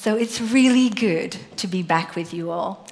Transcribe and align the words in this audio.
So 0.00 0.16
it's 0.16 0.40
really 0.40 0.88
good 0.88 1.36
to 1.58 1.66
be 1.66 1.82
back 1.82 2.16
with 2.16 2.32
you 2.32 2.50
all. 2.50 2.88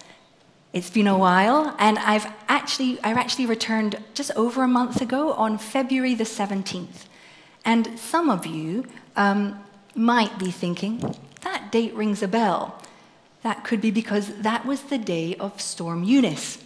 It's 0.75 0.91
been 0.91 1.07
a 1.07 1.17
while, 1.17 1.75
and 1.79 1.99
I've 1.99 2.27
actually, 2.49 3.00
I 3.03 3.12
actually 3.12 3.46
returned 3.46 3.96
just 4.12 4.31
over 4.37 4.62
a 4.62 4.69
month 4.69 5.00
ago 5.00 5.32
on 5.32 5.57
February 5.57 6.14
the 6.14 6.25
17th. 6.25 7.07
And 7.64 7.99
some 7.99 8.29
of 8.29 8.45
you 8.45 8.85
um, 9.17 9.59
might 9.95 10.39
be 10.39 10.50
thinking, 10.50 11.14
that 11.41 11.73
date 11.73 11.95
rings 11.95 12.23
a 12.23 12.29
bell. 12.29 12.79
That 13.43 13.64
could 13.64 13.81
be 13.81 13.90
because 13.90 14.29
that 14.43 14.67
was 14.67 14.82
the 14.82 14.99
day 14.99 15.35
of 15.36 15.63
Storm 15.63 16.04
Eunice. 16.04 16.63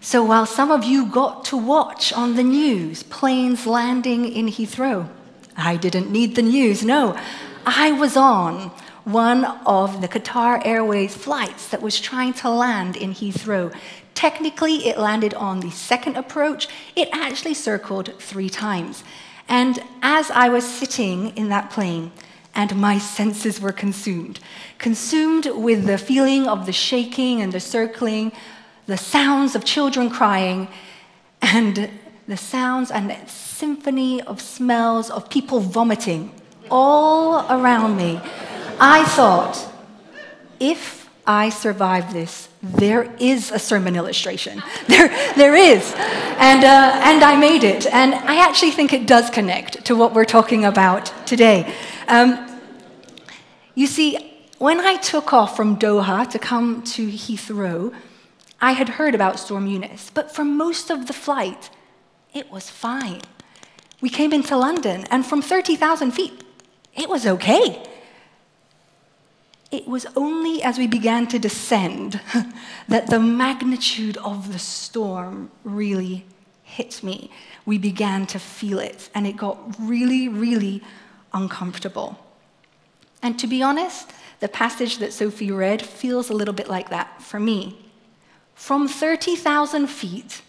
So 0.00 0.24
while 0.24 0.46
some 0.46 0.70
of 0.70 0.84
you 0.84 1.04
got 1.04 1.44
to 1.46 1.58
watch 1.58 2.10
on 2.10 2.36
the 2.36 2.42
news 2.42 3.02
planes 3.02 3.66
landing 3.66 4.32
in 4.32 4.46
Heathrow, 4.46 5.10
I 5.58 5.76
didn't 5.76 6.10
need 6.10 6.36
the 6.36 6.42
news, 6.42 6.82
no. 6.82 7.18
I 7.66 7.92
was 7.92 8.16
on 8.16 8.72
one 9.04 9.44
of 9.66 10.00
the 10.00 10.08
Qatar 10.08 10.64
Airways 10.64 11.14
flights 11.14 11.68
that 11.68 11.82
was 11.82 12.00
trying 12.00 12.32
to 12.34 12.50
land 12.50 12.96
in 12.96 13.12
Heathrow. 13.12 13.74
Technically, 14.14 14.86
it 14.86 14.98
landed 14.98 15.34
on 15.34 15.60
the 15.60 15.70
second 15.70 16.16
approach. 16.16 16.68
It 16.96 17.08
actually 17.12 17.54
circled 17.54 18.14
three 18.18 18.48
times. 18.48 19.04
And 19.48 19.82
as 20.02 20.30
I 20.30 20.48
was 20.48 20.64
sitting 20.64 21.36
in 21.36 21.48
that 21.50 21.70
plane, 21.70 22.12
and 22.54 22.76
my 22.76 22.98
senses 23.18 23.60
were 23.60 23.72
consumed, 23.72 24.40
consumed 24.78 25.46
with 25.46 25.86
the 25.86 25.98
feeling 25.98 26.48
of 26.48 26.66
the 26.66 26.72
shaking 26.72 27.42
and 27.42 27.52
the 27.52 27.60
circling, 27.60 28.32
the 28.86 28.96
sounds 28.96 29.54
of 29.54 29.64
children 29.64 30.08
crying, 30.08 30.68
and 31.42 31.90
the 32.26 32.36
sounds 32.36 32.90
and 32.90 33.14
symphony 33.28 34.22
of 34.22 34.40
smells 34.40 35.10
of 35.10 35.28
people 35.28 35.60
vomiting 35.60 36.32
all 36.70 37.46
around 37.50 37.96
me. 37.96 38.20
I 38.80 39.04
thought, 39.04 39.72
if 40.60 41.08
I 41.26 41.48
survive 41.48 42.12
this, 42.12 42.48
there 42.62 43.14
is 43.18 43.50
a 43.50 43.58
sermon 43.58 43.96
illustration. 43.96 44.62
There, 44.86 45.08
there 45.34 45.54
is. 45.54 45.94
And, 46.38 46.64
uh, 46.64 47.00
and 47.04 47.22
I 47.22 47.36
made 47.36 47.64
it. 47.64 47.86
And 47.86 48.14
I 48.14 48.46
actually 48.46 48.72
think 48.72 48.92
it 48.92 49.06
does 49.06 49.30
connect 49.30 49.84
to 49.86 49.96
what 49.96 50.14
we're 50.14 50.24
talking 50.24 50.64
about 50.64 51.12
today. 51.26 51.72
Um, 52.08 52.60
you 53.74 53.86
see, 53.86 54.18
when 54.58 54.80
I 54.80 54.96
took 54.96 55.32
off 55.32 55.56
from 55.56 55.78
Doha 55.78 56.30
to 56.30 56.38
come 56.38 56.82
to 56.82 57.08
Heathrow, 57.08 57.94
I 58.60 58.72
had 58.72 58.88
heard 58.88 59.14
about 59.14 59.38
Storm 59.38 59.66
Eunice, 59.66 60.10
but 60.12 60.30
for 60.34 60.44
most 60.44 60.90
of 60.90 61.06
the 61.06 61.12
flight, 61.12 61.70
it 62.32 62.50
was 62.50 62.70
fine. 62.70 63.22
We 64.00 64.10
came 64.10 64.32
into 64.32 64.56
London, 64.56 65.06
and 65.10 65.24
from 65.24 65.42
30,000 65.42 66.12
feet, 66.12 66.44
it 66.94 67.08
was 67.08 67.26
okay. 67.26 67.82
It 69.74 69.88
was 69.88 70.06
only 70.14 70.62
as 70.62 70.78
we 70.78 70.86
began 70.86 71.26
to 71.26 71.38
descend 71.40 72.20
that 72.88 73.08
the 73.08 73.18
magnitude 73.18 74.16
of 74.18 74.52
the 74.52 74.58
storm 74.60 75.50
really 75.64 76.24
hit 76.62 77.02
me. 77.02 77.28
We 77.66 77.78
began 77.78 78.24
to 78.26 78.38
feel 78.38 78.78
it, 78.78 79.10
and 79.16 79.26
it 79.26 79.36
got 79.36 79.58
really, 79.80 80.28
really 80.28 80.80
uncomfortable. 81.32 82.16
And 83.20 83.36
to 83.40 83.48
be 83.48 83.64
honest, 83.64 84.12
the 84.38 84.46
passage 84.46 84.98
that 84.98 85.12
Sophie 85.12 85.50
read 85.50 85.82
feels 85.82 86.30
a 86.30 86.34
little 86.34 86.54
bit 86.54 86.68
like 86.68 86.90
that 86.90 87.20
for 87.20 87.40
me. 87.40 87.76
From 88.54 88.86
30,000 88.86 89.88
feet, 89.88 90.42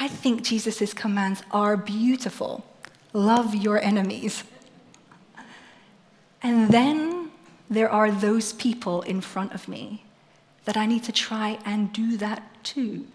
I 0.00 0.08
think 0.08 0.42
Jesus' 0.42 0.92
commands 0.92 1.44
are 1.52 1.76
beautiful. 1.76 2.64
Love 3.12 3.54
your 3.54 3.80
enemies. 3.80 4.42
And 6.42 6.70
then 6.70 7.13
there 7.68 7.88
are 7.88 8.10
those 8.10 8.52
people 8.52 9.02
in 9.02 9.20
front 9.20 9.54
of 9.54 9.68
me 9.68 10.04
that 10.64 10.76
I 10.76 10.86
need 10.86 11.04
to 11.04 11.12
try 11.12 11.58
and 11.64 11.92
do 11.92 12.16
that 12.18 12.42
too. 12.64 13.06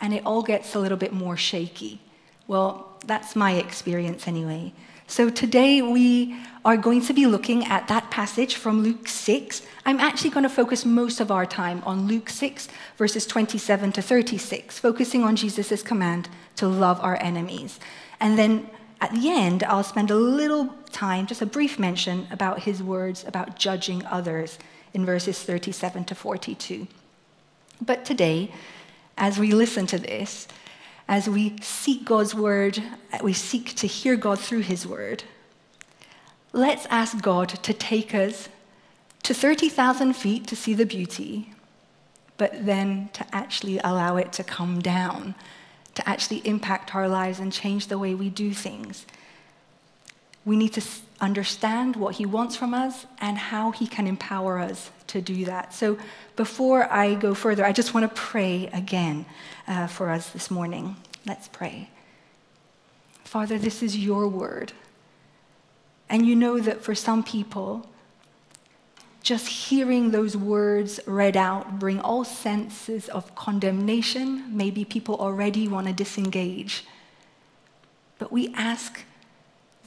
And 0.00 0.12
it 0.12 0.24
all 0.26 0.42
gets 0.42 0.74
a 0.74 0.78
little 0.78 0.98
bit 0.98 1.12
more 1.12 1.36
shaky. 1.36 2.00
Well, 2.46 2.98
that's 3.06 3.36
my 3.36 3.52
experience 3.52 4.26
anyway. 4.26 4.72
So 5.06 5.28
today 5.28 5.82
we 5.82 6.36
are 6.64 6.76
going 6.76 7.02
to 7.02 7.12
be 7.12 7.26
looking 7.26 7.64
at 7.66 7.88
that 7.88 8.10
passage 8.10 8.54
from 8.54 8.82
Luke 8.82 9.08
6. 9.08 9.62
I'm 9.84 10.00
actually 10.00 10.30
going 10.30 10.44
to 10.44 10.48
focus 10.48 10.86
most 10.86 11.20
of 11.20 11.30
our 11.30 11.44
time 11.44 11.82
on 11.84 12.06
Luke 12.06 12.30
6, 12.30 12.68
verses 12.96 13.26
27 13.26 13.92
to 13.92 14.02
36, 14.02 14.78
focusing 14.78 15.22
on 15.22 15.36
Jesus' 15.36 15.82
command 15.82 16.28
to 16.56 16.66
love 16.66 16.98
our 17.00 17.20
enemies. 17.20 17.78
And 18.20 18.38
then 18.38 18.70
at 19.02 19.10
the 19.10 19.30
end, 19.30 19.64
I'll 19.64 19.82
spend 19.82 20.12
a 20.12 20.14
little 20.14 20.68
time, 20.92 21.26
just 21.26 21.42
a 21.42 21.46
brief 21.46 21.76
mention 21.76 22.28
about 22.30 22.60
his 22.60 22.80
words 22.80 23.24
about 23.26 23.58
judging 23.58 24.06
others 24.06 24.60
in 24.94 25.04
verses 25.04 25.42
37 25.42 26.04
to 26.04 26.14
42. 26.14 26.86
But 27.84 28.04
today, 28.04 28.52
as 29.18 29.40
we 29.40 29.50
listen 29.50 29.88
to 29.88 29.98
this, 29.98 30.46
as 31.08 31.28
we 31.28 31.56
seek 31.60 32.04
God's 32.04 32.32
word, 32.32 32.80
we 33.24 33.32
seek 33.32 33.74
to 33.74 33.88
hear 33.88 34.14
God 34.14 34.38
through 34.38 34.60
his 34.60 34.86
word, 34.86 35.24
let's 36.52 36.86
ask 36.86 37.20
God 37.20 37.48
to 37.48 37.74
take 37.74 38.14
us 38.14 38.48
to 39.24 39.34
30,000 39.34 40.12
feet 40.12 40.46
to 40.46 40.54
see 40.54 40.74
the 40.74 40.86
beauty, 40.86 41.52
but 42.36 42.64
then 42.64 43.10
to 43.14 43.26
actually 43.34 43.80
allow 43.80 44.16
it 44.16 44.32
to 44.34 44.44
come 44.44 44.80
down 44.80 45.34
to 45.94 46.08
actually 46.08 46.38
impact 46.46 46.94
our 46.94 47.08
lives 47.08 47.38
and 47.38 47.52
change 47.52 47.88
the 47.88 47.98
way 47.98 48.14
we 48.14 48.30
do 48.30 48.52
things. 48.52 49.06
We 50.44 50.56
need 50.56 50.72
to 50.74 50.82
understand 51.20 51.96
what 51.96 52.16
He 52.16 52.26
wants 52.26 52.56
from 52.56 52.74
us 52.74 53.06
and 53.20 53.38
how 53.38 53.70
He 53.70 53.86
can 53.86 54.06
empower 54.06 54.58
us 54.58 54.90
to 55.08 55.20
do 55.20 55.44
that. 55.44 55.72
So, 55.72 55.98
before 56.36 56.90
I 56.90 57.14
go 57.14 57.34
further, 57.34 57.64
I 57.64 57.72
just 57.72 57.94
want 57.94 58.08
to 58.08 58.20
pray 58.20 58.68
again 58.72 59.26
uh, 59.68 59.86
for 59.86 60.10
us 60.10 60.30
this 60.30 60.50
morning. 60.50 60.96
Let's 61.26 61.48
pray. 61.48 61.90
Father, 63.24 63.58
this 63.58 63.82
is 63.82 63.96
your 63.96 64.26
word. 64.26 64.72
And 66.08 66.26
you 66.26 66.36
know 66.36 66.58
that 66.60 66.82
for 66.82 66.94
some 66.94 67.22
people, 67.22 67.88
just 69.22 69.46
hearing 69.46 70.10
those 70.10 70.36
words 70.36 70.98
read 71.06 71.36
out 71.36 71.78
bring 71.78 72.00
all 72.00 72.24
senses 72.24 73.08
of 73.08 73.34
condemnation. 73.34 74.44
Maybe 74.56 74.84
people 74.84 75.14
already 75.16 75.68
want 75.68 75.86
to 75.86 75.92
disengage. 75.92 76.84
But 78.18 78.32
we 78.32 78.52
ask 78.54 79.00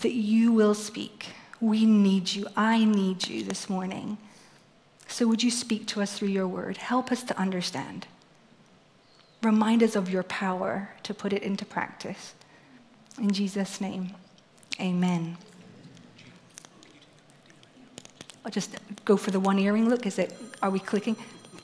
that 0.01 0.13
you 0.13 0.51
will 0.51 0.73
speak. 0.73 1.27
We 1.59 1.85
need 1.85 2.33
you. 2.33 2.47
I 2.55 2.85
need 2.85 3.27
you 3.27 3.43
this 3.43 3.69
morning. 3.69 4.17
So 5.07 5.27
would 5.27 5.43
you 5.43 5.51
speak 5.51 5.87
to 5.87 6.01
us 6.01 6.17
through 6.17 6.29
your 6.29 6.47
word? 6.47 6.77
Help 6.77 7.11
us 7.11 7.23
to 7.23 7.37
understand. 7.39 8.07
Remind 9.41 9.83
us 9.83 9.95
of 9.95 10.09
your 10.09 10.23
power 10.23 10.89
to 11.03 11.13
put 11.13 11.31
it 11.31 11.43
into 11.43 11.65
practice. 11.65 12.33
In 13.17 13.31
Jesus' 13.31 13.79
name, 13.79 14.11
amen. 14.79 15.37
I'll 18.45 18.51
just 18.51 18.75
go 19.05 19.17
for 19.17 19.31
the 19.31 19.39
one 19.39 19.57
earring 19.57 19.89
look. 19.89 20.05
Is 20.05 20.19
it, 20.19 20.31
are 20.61 20.69
we 20.69 20.77
clicking? 20.79 21.17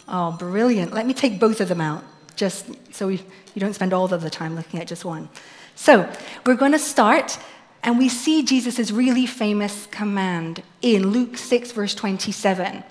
Oh, 0.08 0.32
brilliant. 0.32 0.92
Let 0.92 1.06
me 1.06 1.14
take 1.14 1.40
both 1.40 1.62
of 1.62 1.68
them 1.68 1.80
out, 1.80 2.04
just 2.36 2.66
so 2.92 3.08
we, 3.08 3.22
you 3.54 3.60
don't 3.60 3.76
spend 3.76 3.94
all 3.94 4.12
of 4.12 4.22
the 4.22 4.32
time 4.32 4.56
looking 4.56 4.80
at 4.80 4.88
just 4.88 5.06
one. 5.06 5.30
So, 5.76 6.12
we're 6.44 6.56
going 6.56 6.72
to 6.72 6.80
start, 6.80 7.38
and 7.84 8.00
we 8.00 8.10
see 8.10 8.42
Jesus' 8.42 8.90
really 8.90 9.28
famous 9.28 9.86
command 9.86 10.64
in 10.82 11.12
Luke 11.12 11.38
6, 11.38 11.72
verse 11.72 11.94
27. 11.94 12.84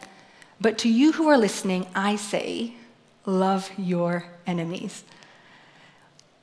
But 0.60 0.78
to 0.78 0.88
you 0.88 1.12
who 1.12 1.28
are 1.28 1.36
listening, 1.36 1.86
I 1.92 2.14
say, 2.14 2.74
love 3.26 3.70
your 3.76 4.24
enemies. 4.46 5.02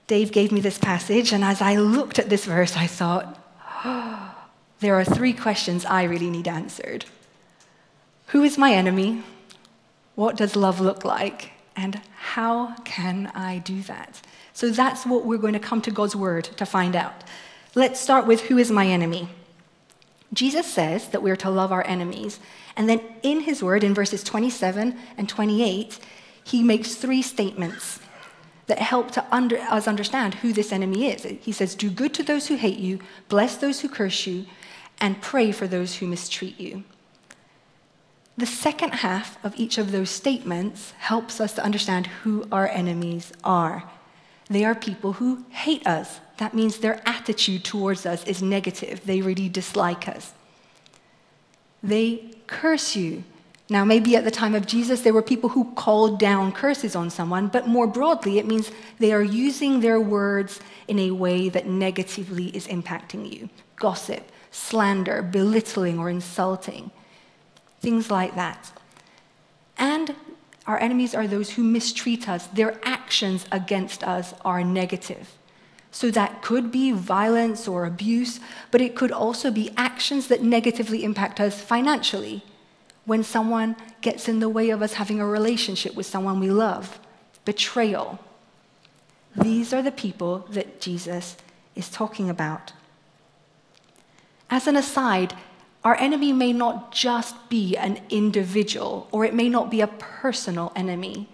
Dave 0.08 0.34
gave 0.34 0.52
me 0.52 0.60
this 0.60 0.78
passage, 0.78 1.32
and 1.32 1.46
as 1.46 1.62
I 1.62 1.78
looked 1.78 2.20
at 2.20 2.30
this 2.30 2.44
verse, 2.44 2.76
I 2.76 2.88
thought, 2.88 3.42
oh, 3.86 4.36
there 4.82 4.96
are 4.96 5.06
three 5.06 5.34
questions 5.34 5.86
I 5.86 6.04
really 6.04 6.30
need 6.30 6.48
answered. 6.50 7.06
Who 8.28 8.44
is 8.44 8.58
my 8.58 8.74
enemy? 8.74 9.24
What 10.16 10.36
does 10.36 10.56
love 10.56 10.80
look 10.80 11.06
like? 11.06 11.52
And 11.76 12.02
how 12.18 12.76
can 12.84 13.32
I 13.34 13.60
do 13.60 13.82
that? 13.84 14.22
So 14.54 14.70
that's 14.70 15.06
what 15.06 15.26
we're 15.26 15.38
going 15.38 15.54
to 15.54 15.60
come 15.60 15.82
to 15.84 15.92
God's 15.92 16.16
word 16.16 16.46
to 16.58 16.66
find 16.66 16.96
out. 16.96 17.24
Let's 17.76 18.00
start 18.00 18.26
with 18.26 18.42
who 18.42 18.58
is 18.58 18.72
my 18.72 18.88
enemy? 18.88 19.30
Jesus 20.34 20.66
says 20.66 21.10
that 21.10 21.22
we're 21.22 21.38
to 21.38 21.50
love 21.50 21.72
our 21.72 21.86
enemies. 21.86 22.40
And 22.76 22.90
then 22.90 23.02
in 23.24 23.42
his 23.42 23.64
word, 23.64 23.84
in 23.84 23.94
verses 23.94 24.24
27 24.24 24.98
and 25.18 25.30
28, 25.30 26.00
he 26.44 26.64
makes 26.64 26.96
three 26.96 27.22
statements 27.22 28.00
that 28.66 28.80
help 28.80 29.12
to 29.12 29.26
under, 29.32 29.58
us 29.58 29.88
understand 29.88 30.36
who 30.36 30.52
this 30.52 30.74
enemy 30.74 31.08
is. 31.08 31.24
He 31.24 31.54
says, 31.54 31.76
Do 31.76 31.90
good 31.90 32.14
to 32.16 32.24
those 32.24 32.48
who 32.48 32.56
hate 32.56 32.80
you, 32.80 33.00
bless 33.30 33.56
those 33.56 33.80
who 33.82 33.88
curse 33.88 34.28
you, 34.28 34.46
and 35.00 35.22
pray 35.22 35.52
for 35.54 35.68
those 35.68 35.96
who 35.96 36.08
mistreat 36.08 36.60
you. 36.60 36.84
The 38.38 38.46
second 38.46 38.94
half 38.94 39.44
of 39.44 39.56
each 39.58 39.80
of 39.80 39.92
those 39.92 40.12
statements 40.12 40.92
helps 41.00 41.42
us 41.42 41.54
to 41.54 41.64
understand 41.64 42.06
who 42.08 42.48
our 42.52 42.68
enemies 42.68 43.34
are. 43.44 43.84
They 44.48 44.64
are 44.64 44.76
people 44.76 45.14
who 45.14 45.44
hate 45.50 45.86
us. 45.88 46.20
That 46.38 46.54
means 46.54 46.78
their 46.78 47.02
attitude 47.08 47.64
towards 47.64 48.06
us 48.06 48.24
is 48.26 48.44
negative. 48.44 49.02
They 49.06 49.22
really 49.22 49.50
dislike 49.50 50.08
us. 50.08 50.34
They 51.82 52.32
curse 52.46 52.96
you. 52.96 53.24
Now, 53.70 53.84
maybe 53.84 54.16
at 54.16 54.24
the 54.24 54.32
time 54.32 54.56
of 54.56 54.68
Jesus, 54.68 55.02
there 55.02 55.14
were 55.14 55.24
people 55.24 55.50
who 55.50 55.74
called 55.74 56.20
down 56.20 56.52
curses 56.52 56.96
on 56.96 57.10
someone, 57.10 57.48
but 57.48 57.68
more 57.68 57.88
broadly, 57.88 58.38
it 58.38 58.46
means 58.46 58.72
they 59.00 59.12
are 59.12 59.24
using 59.24 59.82
their 59.82 60.00
words 60.00 60.62
in 60.88 61.00
a 61.00 61.12
way 61.12 61.50
that 61.50 61.68
negatively 61.68 62.56
is 62.56 62.68
impacting 62.68 63.30
you 63.34 63.50
gossip, 63.76 64.32
slander, 64.52 65.22
belittling, 65.22 66.00
or 66.00 66.10
insulting. 66.10 66.92
Things 67.80 68.10
like 68.12 68.36
that. 68.36 68.72
And 69.78 70.16
our 70.66 70.80
enemies 70.80 71.16
are 71.16 71.28
those 71.28 71.52
who 71.52 71.64
mistreat 71.64 72.28
us. 72.28 72.48
Their 72.48 72.80
actions 72.84 73.46
against 73.52 74.04
us 74.04 74.34
are 74.44 74.64
negative. 74.64 75.34
So 75.92 76.12
that 76.12 76.42
could 76.42 76.72
be 76.72 76.92
violence 76.92 77.68
or 77.68 77.86
abuse, 77.86 78.40
but 78.70 78.82
it 78.82 78.96
could 78.96 79.12
also 79.12 79.50
be 79.50 79.72
actions 79.78 80.28
that 80.28 80.44
negatively 80.44 81.04
impact 81.04 81.40
us 81.40 81.62
financially. 81.62 82.44
When 83.06 83.24
someone 83.24 83.78
gets 84.02 84.28
in 84.28 84.40
the 84.40 84.50
way 84.50 84.70
of 84.70 84.82
us 84.82 84.94
having 84.94 85.22
a 85.22 85.26
relationship 85.26 85.96
with 85.96 86.06
someone 86.06 86.40
we 86.42 86.52
love, 86.52 87.00
betrayal. 87.46 88.20
These 89.36 89.74
are 89.74 89.82
the 89.82 89.92
people 89.92 90.40
that 90.50 90.82
Jesus 90.82 91.38
is 91.76 91.90
talking 91.90 92.30
about. 92.30 92.74
As 94.50 94.68
an 94.68 94.76
aside, 94.76 95.34
our 95.84 95.96
enemy 95.96 96.34
may 96.34 96.54
not 96.54 96.92
just 96.92 97.50
be 97.50 97.78
an 97.78 98.00
individual, 98.10 99.08
or 99.12 99.26
it 99.26 99.34
may 99.34 99.50
not 99.50 99.70
be 99.70 99.82
a 99.82 99.88
personal 99.88 100.72
enemy. 100.76 101.30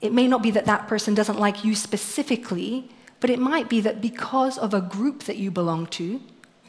It 0.00 0.12
may 0.12 0.28
not 0.28 0.42
be 0.42 0.50
that 0.52 0.66
that 0.66 0.88
person 0.88 1.14
doesn't 1.14 1.38
like 1.38 1.64
you 1.64 1.74
specifically, 1.74 2.88
but 3.20 3.30
it 3.30 3.38
might 3.38 3.68
be 3.68 3.80
that 3.80 4.00
because 4.00 4.58
of 4.58 4.74
a 4.74 4.80
group 4.80 5.24
that 5.24 5.36
you 5.36 5.50
belong 5.50 5.86
to, 5.88 6.20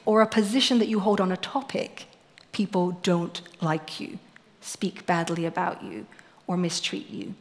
or 0.06 0.22
a 0.22 0.28
position 0.28 0.80
that 0.80 0.88
you 0.88 1.00
hold 1.00 1.22
on 1.22 1.32
a 1.32 1.38
topic, 1.38 2.06
people 2.52 2.92
don't 3.04 3.42
like 3.62 4.00
you, 4.00 4.20
speak 4.62 5.06
badly 5.06 5.46
about 5.46 5.84
you, 5.84 6.06
or 6.48 6.58
mistreat 6.58 7.10
you. 7.10 7.36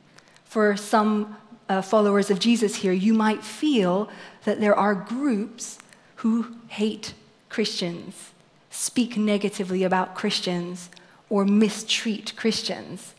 For 0.44 0.76
some 0.76 1.36
uh, 1.68 1.80
followers 1.82 2.30
of 2.30 2.38
Jesus 2.38 2.76
here, 2.76 2.92
you 2.92 3.14
might 3.14 3.42
feel 3.42 4.10
that 4.44 4.60
there 4.60 4.74
are 4.74 4.94
groups 4.94 5.78
who 6.16 6.56
hate 6.68 7.14
Christians 7.48 8.31
speak 8.72 9.16
negatively 9.16 9.84
about 9.84 10.14
Christians 10.14 10.88
or 11.28 11.44
mistreat 11.44 12.34
Christians. 12.36 13.14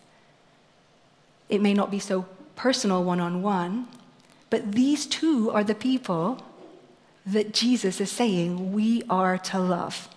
It 1.47 1.61
may 1.61 1.73
not 1.73 1.91
be 1.91 1.99
so 1.99 2.25
personal 2.55 3.03
one 3.03 3.19
on 3.19 3.41
one, 3.41 3.87
but 4.49 4.73
these 4.73 5.05
two 5.05 5.51
are 5.51 5.63
the 5.63 5.75
people 5.75 6.43
that 7.25 7.53
Jesus 7.53 8.01
is 8.01 8.11
saying 8.11 8.73
we 8.73 9.03
are 9.09 9.37
to 9.37 9.59
love. 9.59 10.09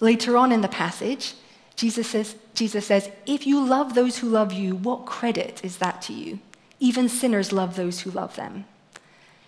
Later 0.00 0.36
on 0.36 0.52
in 0.52 0.60
the 0.60 0.68
passage, 0.68 1.34
Jesus 1.76 2.08
says, 2.08 2.36
Jesus 2.54 2.86
says, 2.86 3.10
If 3.26 3.46
you 3.46 3.64
love 3.64 3.94
those 3.94 4.18
who 4.18 4.28
love 4.28 4.52
you, 4.52 4.76
what 4.76 5.06
credit 5.06 5.64
is 5.64 5.78
that 5.78 6.00
to 6.02 6.12
you? 6.12 6.38
Even 6.80 7.08
sinners 7.08 7.52
love 7.52 7.76
those 7.76 8.00
who 8.00 8.10
love 8.10 8.36
them. 8.36 8.64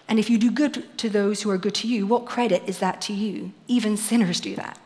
And 0.08 0.18
if 0.18 0.28
you 0.28 0.38
do 0.38 0.50
good 0.50 0.96
to 0.98 1.08
those 1.08 1.42
who 1.42 1.50
are 1.50 1.58
good 1.58 1.74
to 1.76 1.88
you, 1.88 2.06
what 2.06 2.26
credit 2.26 2.62
is 2.66 2.78
that 2.78 3.00
to 3.02 3.12
you? 3.12 3.52
Even 3.68 3.96
sinners 3.96 4.40
do 4.40 4.54
that. 4.56 4.78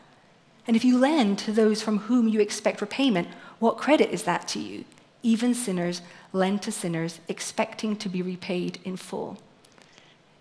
And 0.65 0.75
if 0.75 0.85
you 0.85 0.97
lend 0.97 1.39
to 1.39 1.51
those 1.51 1.81
from 1.81 1.99
whom 1.99 2.27
you 2.27 2.39
expect 2.39 2.81
repayment, 2.81 3.27
what 3.59 3.77
credit 3.77 4.11
is 4.11 4.23
that 4.23 4.47
to 4.49 4.59
you? 4.59 4.85
Even 5.23 5.53
sinners 5.53 6.01
lend 6.31 6.61
to 6.61 6.71
sinners, 6.71 7.19
expecting 7.27 7.95
to 7.97 8.07
be 8.07 8.21
repaid 8.21 8.79
in 8.83 8.95
full. 8.95 9.37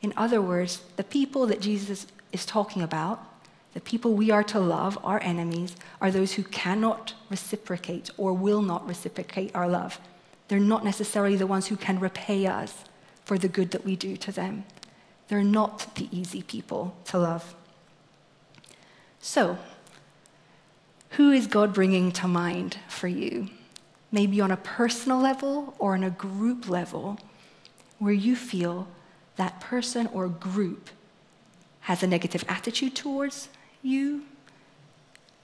In 0.00 0.12
other 0.16 0.40
words, 0.40 0.82
the 0.96 1.04
people 1.04 1.46
that 1.46 1.60
Jesus 1.60 2.06
is 2.32 2.46
talking 2.46 2.82
about, 2.82 3.24
the 3.74 3.80
people 3.80 4.14
we 4.14 4.30
are 4.30 4.44
to 4.44 4.60
love, 4.60 4.98
our 5.02 5.20
enemies, 5.22 5.74
are 6.00 6.10
those 6.10 6.34
who 6.34 6.44
cannot 6.44 7.14
reciprocate 7.30 8.10
or 8.16 8.32
will 8.32 8.62
not 8.62 8.86
reciprocate 8.86 9.54
our 9.54 9.68
love. 9.68 9.98
They're 10.46 10.60
not 10.60 10.84
necessarily 10.84 11.36
the 11.36 11.46
ones 11.46 11.66
who 11.66 11.76
can 11.76 11.98
repay 11.98 12.46
us 12.46 12.84
for 13.28 13.36
the 13.36 13.46
good 13.46 13.72
that 13.72 13.84
we 13.84 13.94
do 13.94 14.16
to 14.16 14.32
them. 14.32 14.64
They're 15.28 15.44
not 15.44 15.94
the 15.96 16.08
easy 16.10 16.40
people 16.40 16.96
to 17.04 17.18
love. 17.18 17.54
So, 19.20 19.58
who 21.10 21.30
is 21.30 21.46
God 21.46 21.74
bringing 21.74 22.10
to 22.12 22.26
mind 22.26 22.78
for 22.88 23.06
you? 23.06 23.50
Maybe 24.10 24.40
on 24.40 24.50
a 24.50 24.56
personal 24.56 25.18
level 25.18 25.74
or 25.78 25.92
on 25.92 26.04
a 26.04 26.10
group 26.10 26.70
level, 26.70 27.18
where 27.98 28.14
you 28.14 28.34
feel 28.34 28.88
that 29.36 29.60
person 29.60 30.06
or 30.06 30.26
group 30.28 30.88
has 31.80 32.02
a 32.02 32.06
negative 32.06 32.46
attitude 32.48 32.96
towards 32.96 33.50
you, 33.82 34.22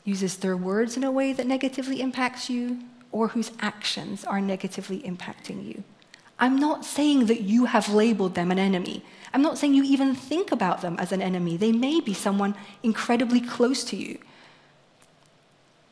uses 0.05 0.39
their 0.39 0.57
words 0.57 0.97
in 0.97 1.05
a 1.05 1.13
way 1.13 1.35
that 1.35 1.47
negatively 1.47 2.01
impacts 2.01 2.49
you, 2.49 2.79
or 3.13 3.29
whose 3.29 3.53
actions 3.61 4.25
are 4.25 4.41
negatively 4.41 5.01
impacting 5.01 5.67
you. 5.67 5.85
I'm 6.39 6.59
not 6.59 6.85
saying 6.85 7.27
that 7.27 7.43
you 7.43 7.67
have 7.67 7.89
labeled 7.89 8.35
them 8.35 8.51
an 8.51 8.59
enemy. 8.59 9.03
I'm 9.33 9.43
not 9.43 9.59
saying 9.59 9.75
you 9.75 9.85
even 9.85 10.15
think 10.15 10.53
about 10.53 10.81
them 10.81 10.97
as 10.99 11.13
an 11.13 11.23
enemy. 11.23 11.57
They 11.57 11.73
may 11.73 12.01
be 12.01 12.15
someone 12.15 12.55
incredibly 12.83 13.41
close 13.41 13.85
to 13.85 13.97
you. 13.97 14.19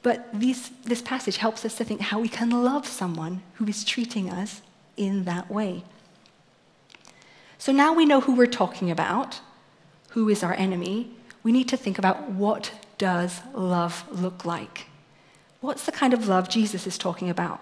But 0.03 0.29
these, 0.33 0.71
this 0.85 1.01
passage 1.01 1.37
helps 1.37 1.65
us 1.65 1.77
to 1.77 1.85
think 1.85 2.01
how 2.01 2.19
we 2.19 2.29
can 2.29 2.51
love 2.51 2.87
someone 2.87 3.43
who 3.55 3.67
is 3.67 3.85
treating 3.85 4.31
us 4.31 4.63
in 4.97 5.25
that 5.25 5.51
way. 5.51 5.85
So 7.59 7.71
now 7.71 7.93
we 7.93 8.05
know 8.05 8.21
who 8.21 8.35
we're 8.35 8.47
talking 8.47 8.91
about, 8.91 9.41
who 10.11 10.29
is 10.29 10.43
our 10.43 10.55
enemy. 10.55 11.11
We 11.45 11.53
need 11.53 11.69
to 11.69 11.77
think 11.77 11.99
about 11.99 12.31
what 12.31 12.73
does 12.99 13.41
love 13.55 14.05
look 14.11 14.45
like? 14.45 14.87
What's 15.61 15.87
the 15.87 15.93
kind 15.93 16.13
of 16.13 16.27
love 16.27 16.49
Jesus 16.49 16.87
is 16.87 16.99
talking 16.99 17.31
about? 17.31 17.61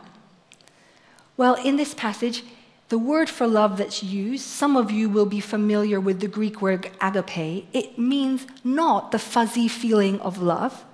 Well, 1.37 1.55
in 1.55 1.77
this 1.77 1.93
passage, 1.93 2.45
the 2.91 2.99
word 2.99 3.31
for 3.31 3.47
love 3.47 3.79
that's 3.79 4.03
used, 4.03 4.45
some 4.45 4.77
of 4.77 4.91
you 4.91 5.09
will 5.09 5.25
be 5.25 5.39
familiar 5.39 6.01
with 6.01 6.19
the 6.19 6.27
Greek 6.27 6.61
word 6.61 6.91
agape. 7.01 7.69
It 7.73 7.97
means 7.97 8.49
not 8.65 9.13
the 9.13 9.19
fuzzy 9.19 9.69
feeling 9.69 10.21
of 10.21 10.43
love, 10.43 10.85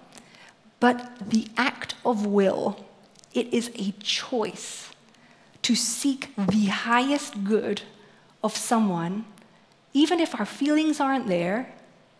but 0.78 1.30
the 1.30 1.48
act 1.56 1.94
of 2.04 2.26
will. 2.26 2.84
It 3.32 3.52
is 3.52 3.70
a 3.76 3.92
choice 3.92 4.90
to 5.62 5.74
seek 5.74 6.36
the 6.36 6.66
highest 6.66 7.44
good 7.44 7.80
of 8.44 8.54
someone, 8.54 9.24
even 9.94 10.20
if 10.20 10.38
our 10.38 10.46
feelings 10.46 11.00
aren't 11.00 11.28
there, 11.28 11.74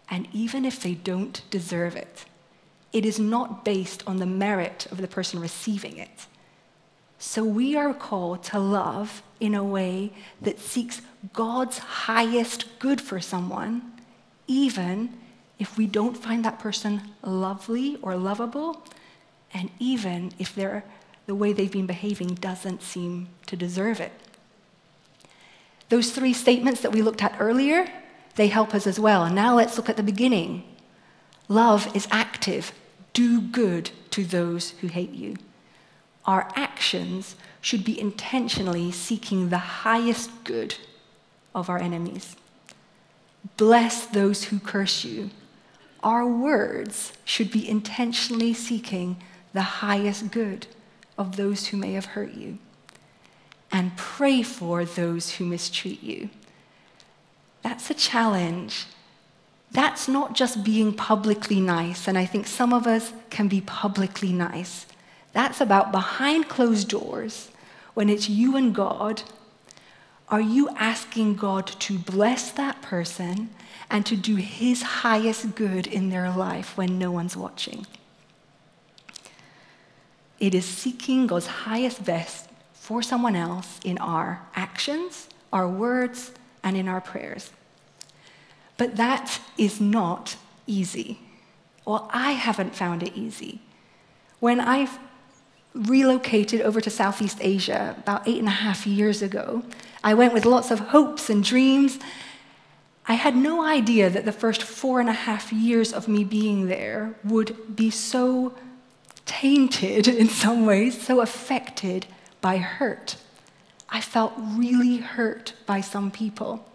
and 0.09 0.27
even 0.33 0.65
if 0.65 0.81
they 0.81 0.95
don't 0.95 1.43
deserve 1.51 1.97
it. 1.97 2.25
It 2.95 3.05
is 3.05 3.19
not 3.19 3.63
based 3.63 4.03
on 4.07 4.17
the 4.17 4.27
merit 4.27 4.87
of 4.91 5.03
the 5.03 5.09
person 5.09 5.39
receiving 5.39 5.99
it. 5.99 6.27
So 7.19 7.45
we 7.45 7.77
are 7.77 7.93
called 7.93 8.43
to 8.45 8.59
love 8.59 9.23
in 9.41 9.55
a 9.55 9.65
way 9.65 10.13
that 10.41 10.59
seeks 10.59 11.03
God's 11.33 11.79
highest 11.79 12.79
good 12.79 13.01
for 13.01 13.21
someone, 13.21 13.93
even 14.47 15.13
if 15.59 15.77
we 15.77 15.87
don't 15.87 16.17
find 16.17 16.45
that 16.45 16.59
person 16.59 17.03
lovely 17.23 17.99
or 18.03 18.17
lovable, 18.17 18.83
and 19.53 19.71
even 19.79 20.33
if 20.39 20.55
the 20.55 21.35
way 21.35 21.53
they've 21.53 21.73
been 21.73 21.87
behaving 21.87 22.35
doesn't 22.35 22.83
seem 22.83 23.29
to 23.47 23.57
deserve 23.57 24.01
it. 24.01 24.13
Those 25.89 26.11
three 26.11 26.33
statements 26.33 26.81
that 26.81 26.93
we 26.93 27.03
looked 27.03 27.23
at 27.23 27.37
earlier, 27.39 27.91
they 28.35 28.49
help 28.49 28.75
us 28.75 28.87
as 28.87 29.01
well. 29.01 29.31
Now 29.31 29.55
let's 29.55 29.77
look 29.77 29.89
at 29.89 29.97
the 29.97 30.03
beginning. 30.03 30.65
Love 31.49 31.95
is 31.97 32.09
active. 32.11 32.73
Do 33.13 33.41
good 33.41 33.91
to 34.11 34.25
those 34.25 34.71
who 34.71 34.89
hate 34.89 35.13
you 35.13 35.37
our 36.27 36.51
actions 36.57 37.37
should 37.67 37.83
be 37.83 37.99
intentionally 37.99 38.93
seeking 38.93 39.49
the 39.49 39.59
highest 39.59 40.31
good 40.45 40.77
of 41.53 41.69
our 41.69 41.79
enemies. 41.79 42.37
Bless 43.57 44.07
those 44.07 44.45
who 44.45 44.61
curse 44.61 45.05
you. 45.05 45.31
Our 46.01 46.25
words 46.25 47.13
should 47.25 47.51
be 47.51 47.69
intentionally 47.69 48.55
seeking 48.55 49.17
the 49.53 49.63
highest 49.83 50.31
good 50.31 50.69
of 51.19 51.35
those 51.35 51.67
who 51.67 51.77
may 51.77 51.95
have 51.95 52.05
hurt 52.05 52.35
you. 52.35 52.59
And 53.73 53.97
pray 53.97 54.43
for 54.43 54.85
those 54.85 55.33
who 55.33 55.45
mistreat 55.45 56.05
you. 56.05 56.31
That's 57.63 57.91
a 57.91 57.95
challenge. 57.95 58.87
That's 59.73 60.07
not 60.07 60.37
just 60.37 60.63
being 60.63 60.93
publicly 60.93 61.61
nice, 61.61 62.07
and 62.07 62.17
I 62.17 62.27
think 62.27 62.47
some 62.47 62.73
of 62.73 62.87
us 62.87 63.13
can 63.29 63.49
be 63.49 63.61
publicly 63.61 64.33
nice. 64.33 64.87
That's 65.33 65.61
about 65.61 65.91
behind 65.91 66.49
closed 66.49 66.89
doors, 66.89 67.51
when 67.97 68.11
it's 68.11 68.29
you 68.29 68.57
and 68.57 68.75
God. 68.75 69.23
Are 70.29 70.41
you 70.41 70.69
asking 70.77 71.37
God 71.37 71.67
to 71.67 71.99
bless 71.99 72.51
that 72.51 72.83
person 72.83 73.49
and 73.89 74.05
to 74.05 74.15
do 74.15 74.37
his 74.37 74.83
highest 74.83 75.55
good 75.55 75.87
in 75.87 76.11
their 76.11 76.31
life 76.31 76.77
when 76.77 76.99
no 76.99 77.11
one's 77.11 77.39
watching? 77.39 77.87
It 80.39 80.55
is 80.55 80.67
seeking 80.67 81.27
God's 81.27 81.47
highest 81.47 82.05
best 82.05 82.51
for 82.75 83.03
someone 83.03 83.35
else 83.35 83.81
in 83.83 83.97
our 83.97 84.43
actions, 84.55 85.31
our 85.51 85.67
words, 85.67 86.33
and 86.63 86.77
in 86.77 86.89
our 86.89 87.01
prayers. 87.01 87.51
But 88.77 88.97
that 88.97 89.41
is 89.57 89.81
not 89.81 90.37
easy. 90.67 91.21
Well, 91.87 92.11
I 92.13 92.33
haven't 92.33 92.75
found 92.75 93.03
it 93.03 93.17
easy. 93.17 93.63
When 94.39 94.61
I 94.61 94.87
relocated 95.77 96.61
over 96.63 96.81
to 96.81 96.91
Southeast 96.91 97.39
Asia 97.41 97.95
about 97.99 98.27
eight 98.27 98.39
and 98.39 98.49
a 98.49 98.63
half 98.63 98.87
years 98.87 99.23
ago, 99.23 99.63
I 100.03 100.15
went 100.15 100.33
with 100.33 100.45
lots 100.45 100.71
of 100.71 100.79
hopes 100.79 101.29
and 101.29 101.43
dreams. 101.45 101.99
I 103.07 103.15
had 103.15 103.37
no 103.37 103.65
idea 103.65 104.11
that 104.11 104.25
the 104.25 104.33
first 104.33 104.63
four 104.63 105.01
and 105.01 105.09
a 105.09 105.13
half 105.13 105.53
years 105.53 105.93
of 105.93 106.09
me 106.09 106.25
being 106.25 106.67
there 106.67 107.15
would 107.25 107.77
be 107.77 107.91
so 107.91 108.55
tainted 109.27 110.09
in 110.23 110.29
some 110.29 110.67
ways, 110.67 111.01
so 111.01 111.21
affected 111.21 112.07
by 112.41 112.57
hurt. 112.59 113.17
I 113.89 114.01
felt 114.01 114.33
really 114.37 114.99
hurt 114.99 115.53
by 115.67 115.81
some 115.81 116.11
people. 116.11 116.69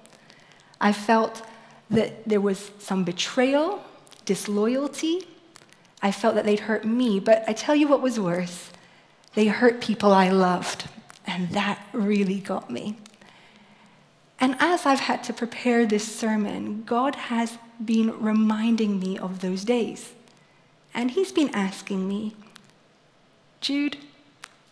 I 0.79 0.93
felt 0.93 1.45
that 1.89 2.27
there 2.27 2.41
was 2.41 2.71
some 2.79 3.03
betrayal, 3.03 3.83
disloyalty. 4.25 5.27
I 6.01 6.11
felt 6.11 6.35
that 6.35 6.45
they'd 6.45 6.61
hurt 6.61 6.85
me, 6.85 7.19
but 7.19 7.43
I 7.47 7.53
tell 7.53 7.75
you 7.75 7.87
what 7.87 8.01
was 8.01 8.19
worse. 8.19 8.71
They 9.33 9.47
hurt 9.47 9.81
people 9.81 10.11
I 10.11 10.29
loved, 10.29 10.89
and 11.25 11.49
that 11.51 11.79
really 11.93 12.39
got 12.39 12.69
me. 12.69 12.97
And 14.39 14.55
as 14.59 14.85
I've 14.85 15.01
had 15.01 15.23
to 15.25 15.33
prepare 15.33 15.85
this 15.85 16.03
sermon, 16.03 16.83
God 16.83 17.15
has 17.15 17.57
been 17.83 18.19
reminding 18.19 18.99
me 18.99 19.17
of 19.17 19.39
those 19.39 19.63
days. 19.63 20.13
And 20.93 21.11
He's 21.11 21.31
been 21.31 21.53
asking 21.53 22.07
me, 22.07 22.35
Jude, 23.61 23.97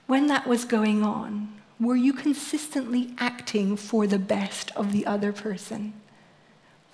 when 0.08 0.28
that 0.28 0.48
was 0.48 0.66
going 0.66 1.04
on, 1.04 1.54
were 1.80 1.96
you 1.96 2.12
consistently 2.12 3.14
acting 3.20 3.78
for 3.78 4.08
the 4.08 4.20
best 4.20 4.72
of 4.76 4.92
the 4.92 5.06
other 5.06 5.32
person? 5.32 5.94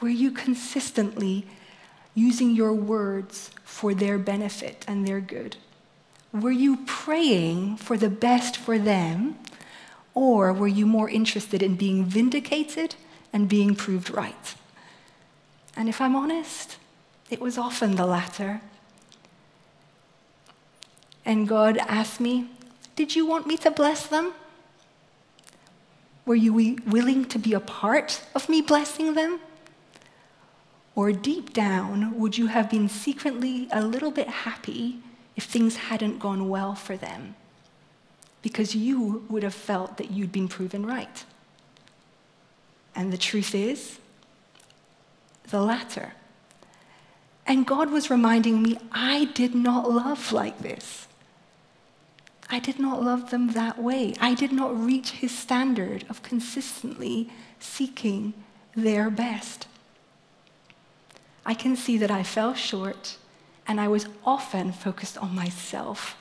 Were 0.02 0.10
you 0.10 0.30
consistently 0.30 1.48
using 2.14 2.52
your 2.52 2.74
words 2.74 3.50
for 3.64 3.94
their 3.94 4.18
benefit 4.18 4.86
and 4.88 5.08
their 5.08 5.22
good? 5.22 5.56
Were 6.36 6.52
you 6.52 6.84
praying 6.86 7.78
for 7.78 7.96
the 7.96 8.10
best 8.10 8.58
for 8.58 8.78
them 8.78 9.38
or 10.14 10.52
were 10.52 10.68
you 10.68 10.86
more 10.86 11.10
interested 11.10 11.64
in 11.64 11.78
being 11.78 12.04
vindicated 12.04 12.96
and 13.32 13.48
being 13.48 13.74
proved 13.74 14.10
right? 14.10 14.56
And 15.78 15.88
if 15.88 16.02
I'm 16.02 16.14
honest, 16.14 16.76
it 17.30 17.40
was 17.40 17.58
often 17.58 17.96
the 17.96 18.06
latter. 18.06 18.60
And 21.24 21.48
God 21.48 21.78
asked 21.78 22.20
me, 22.20 22.50
Did 22.98 23.16
you 23.16 23.26
want 23.26 23.48
me 23.48 23.56
to 23.58 23.72
bless 23.72 24.06
them? 24.06 24.34
Were 26.26 26.36
you 26.36 26.52
willing 26.86 27.24
to 27.26 27.40
be 27.40 27.54
a 27.54 27.62
part 27.62 28.22
of 28.36 28.50
me 28.50 28.62
blessing 28.62 29.14
them? 29.14 29.40
Or 30.96 31.14
deep 31.14 31.54
down, 31.54 32.20
would 32.20 32.38
you 32.38 32.48
have 32.48 32.70
been 32.70 32.90
secretly 32.90 33.70
a 33.72 33.82
little 33.82 34.12
bit 34.12 34.28
happy 34.28 35.00
if 35.36 35.44
things 35.44 35.76
hadn't 35.76 36.20
gone 36.20 36.50
well 36.50 36.76
for 36.76 36.96
them? 36.98 37.36
because 38.46 38.76
you 38.76 39.26
would 39.28 39.42
have 39.42 39.56
felt 39.56 39.98
that 39.98 40.12
you'd 40.12 40.32
been 40.32 40.48
proven 40.48 40.86
right. 40.86 41.26
And 42.96 43.12
the 43.12 43.18
truth 43.18 43.56
is, 43.56 43.98
the 45.50 45.60
latter. 45.60 46.14
And 47.48 47.66
God 47.66 47.90
was 47.90 48.12
reminding 48.12 48.62
me, 48.62 48.78
I 48.92 49.32
did 49.34 49.56
not 49.56 49.90
love 49.90 50.32
like 50.32 50.60
this. 50.60 51.08
I 52.48 52.60
did 52.60 52.78
not 52.78 53.02
love 53.02 53.32
them 53.32 53.54
that 53.54 53.82
way. 53.82 54.14
I 54.22 54.36
did 54.36 54.52
not 54.52 54.80
reach 54.80 55.10
his 55.10 55.36
standard 55.36 56.06
of 56.08 56.22
consistently 56.22 57.32
seeking 57.60 58.36
their 58.76 59.10
best. 59.10 59.66
I 61.44 61.56
can 61.56 61.76
see 61.76 61.98
that 61.98 62.12
I 62.12 62.22
fell 62.22 62.54
short 62.54 63.18
and 63.68 63.82
I 63.82 63.88
was 63.88 64.08
often 64.26 64.72
focused 64.72 65.18
on 65.18 65.36
myself 65.36 66.16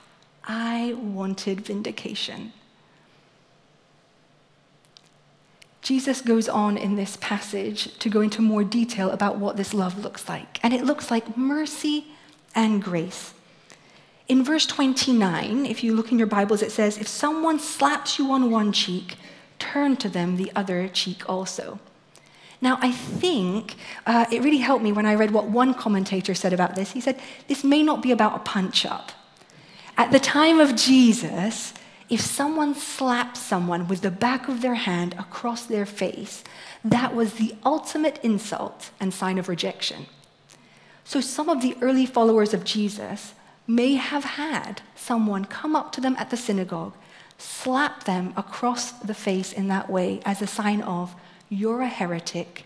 I 0.47 0.95
wanted 0.99 1.63
vindication. 1.63 2.53
Jesus 5.81 6.21
goes 6.21 6.49
on 6.49 6.77
in 6.77 6.97
this 6.97 7.17
passage 7.21 7.99
to 7.99 8.09
go 8.09 8.21
into 8.21 8.41
more 8.41 8.65
detail 8.65 9.11
about 9.11 9.39
what 9.39 9.57
this 9.57 9.75
love 9.75 10.03
looks 10.03 10.29
like. 10.29 10.59
And 10.63 10.73
it 10.73 10.85
looks 10.85 11.11
like 11.11 11.37
mercy 11.37 12.07
and 12.55 12.83
grace. 12.83 13.35
In 14.29 14.43
verse 14.43 14.65
29, 14.65 15.67
if 15.67 15.85
you 15.85 15.95
look 15.95 16.11
in 16.11 16.19
your 16.19 16.27
Bibles, 16.27 16.63
it 16.63 16.73
says, 16.73 16.97
If 16.97 17.09
someone 17.09 17.59
slaps 17.59 18.19
you 18.19 18.33
on 18.33 18.51
one 18.51 18.73
cheek, 18.73 19.17
turn 19.59 19.97
to 19.99 20.09
them 20.09 20.37
the 20.37 20.51
other 20.57 20.89
cheek 20.89 21.29
also. 21.29 21.79
Now, 22.61 22.79
I 22.81 22.93
think 22.93 23.75
uh, 24.07 24.27
it 24.31 24.43
really 24.43 24.59
helped 24.59 24.83
me 24.83 24.93
when 24.93 25.07
I 25.07 25.15
read 25.15 25.33
what 25.33 25.47
one 25.47 25.75
commentator 25.75 26.35
said 26.35 26.53
about 26.53 26.75
this. 26.75 26.93
He 26.93 27.01
said, 27.01 27.21
This 27.49 27.65
may 27.65 27.83
not 27.83 28.03
be 28.03 28.13
about 28.13 28.37
a 28.37 28.39
punch 28.41 28.87
up. 28.87 29.13
At 29.97 30.13
the 30.13 30.21
time 30.21 30.61
of 30.61 30.75
Jesus, 30.75 31.75
if 32.09 32.21
someone 32.21 32.75
slapped 32.75 33.37
someone 33.37 33.89
with 33.89 34.03
the 34.03 34.11
back 34.11 34.49
of 34.49 34.61
their 34.61 34.75
hand 34.75 35.15
across 35.19 35.65
their 35.65 35.87
face, 35.87 36.45
that 36.85 37.15
was 37.15 37.35
the 37.35 37.55
ultimate 37.65 38.19
insult 38.23 38.91
and 39.01 39.13
sign 39.13 39.39
of 39.39 39.49
rejection. 39.49 40.07
So 41.05 41.21
some 41.21 41.49
of 41.49 41.63
the 41.63 41.77
early 41.81 42.07
followers 42.07 42.55
of 42.55 42.65
Jesus 42.65 43.35
may 43.67 43.95
have 43.95 44.25
had 44.25 44.83
someone 44.95 45.45
come 45.45 45.75
up 45.75 45.93
to 45.93 46.01
them 46.01 46.17
at 46.19 46.31
the 46.31 46.37
synagogue, 46.37 46.95
slap 47.39 48.05
them 48.05 48.33
across 48.37 48.93
the 48.93 49.15
face 49.15 49.53
in 49.53 49.69
that 49.69 49.91
way 49.91 50.21
as 50.25 50.43
a 50.43 50.47
sign 50.47 50.83
of, 50.83 51.15
you're 51.49 51.83
a 51.83 51.89
heretic, 51.89 52.65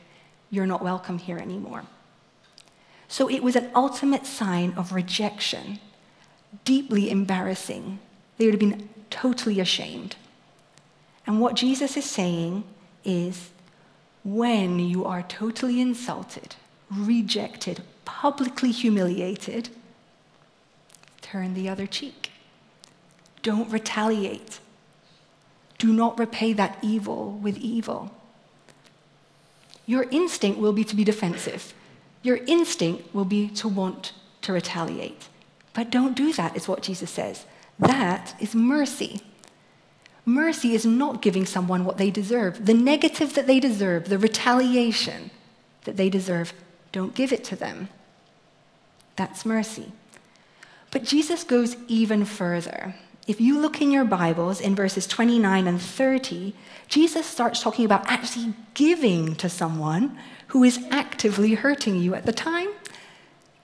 you're 0.51 0.67
not 0.67 0.83
welcome 0.83 1.19
here 1.19 1.39
anymore. 1.39 1.85
So 3.09 3.29
it 3.29 3.43
was 3.43 3.57
an 3.57 3.71
ultimate 3.75 4.27
sign 4.27 4.75
of 4.77 4.93
rejection 4.93 5.81
deeply 6.65 7.11
embarrassing. 7.11 7.99
They 8.37 8.47
would 8.47 8.55
have 8.55 8.61
been 8.61 8.89
totally 9.11 9.61
ashamed. 9.61 10.17
And 11.27 11.41
what 11.41 11.57
Jesus 11.57 11.97
is 11.97 12.05
saying 12.05 12.65
is 13.05 13.51
when 14.25 14.79
you 14.79 15.05
are 15.05 15.23
totally 15.23 15.81
insulted, 15.81 16.57
rejected, 16.91 17.83
publicly 18.05 18.71
humiliated, 18.71 19.71
turn 21.21 21.55
the 21.55 21.69
other 21.69 21.87
cheek. 21.87 22.31
Don't 23.43 23.71
retaliate. 23.71 24.61
Do 25.79 25.93
not 25.93 26.19
repay 26.19 26.53
that 26.55 26.79
evil 26.83 27.33
with 27.33 27.57
evil. 27.59 28.11
Your 29.89 30.05
instinct 30.11 30.61
will 30.61 30.75
be 30.75 30.85
to 30.85 30.95
be 30.95 31.03
defensive. 31.03 31.73
Your 32.23 32.37
instinct 32.47 33.15
will 33.15 33.25
be 33.25 33.49
to 33.49 33.67
want 33.67 34.13
to 34.43 34.53
retaliate. 34.53 35.29
But 35.73 35.91
don't 35.91 36.15
do 36.15 36.31
that, 36.35 36.55
is 36.55 36.69
what 36.69 36.83
Jesus 36.83 37.11
says. 37.11 37.47
That 37.79 38.35
is 38.39 38.55
mercy. 38.55 39.23
Mercy 40.27 40.75
is 40.75 40.85
not 40.85 41.23
giving 41.23 41.47
someone 41.47 41.87
what 41.87 41.97
they 41.97 42.11
deserve. 42.11 42.67
The 42.67 42.75
negative 42.75 43.33
that 43.33 43.47
they 43.47 43.59
deserve, 43.59 44.11
the 44.11 44.19
retaliation 44.19 45.31
that 45.85 45.97
they 45.97 46.11
deserve, 46.11 46.53
don't 46.93 47.15
give 47.15 47.33
it 47.33 47.43
to 47.45 47.57
them. 47.57 47.89
That's 49.17 49.47
mercy. 49.47 49.93
But 50.91 51.05
Jesus 51.05 51.45
goes 51.45 51.77
even 51.89 52.27
further. 52.27 52.95
If 53.29 53.43
you 53.43 53.61
look 53.61 53.83
in 53.83 53.91
your 53.91 54.07
Bibles 54.07 54.59
in 54.59 54.75
verses 54.75 55.07
29 55.07 55.67
and 55.67 55.83
30, 55.83 56.55
Jesus 56.89 57.27
starts 57.27 57.63
talking 57.63 57.85
about 57.85 58.09
actually 58.11 58.55
giving 58.73 59.35
to 59.35 59.51
someone 59.51 60.19
who 60.47 60.65
is 60.65 60.83
actively 60.91 61.53
hurting 61.53 61.97
you 61.97 62.15
at 62.15 62.25
the 62.25 62.33
time. 62.33 62.69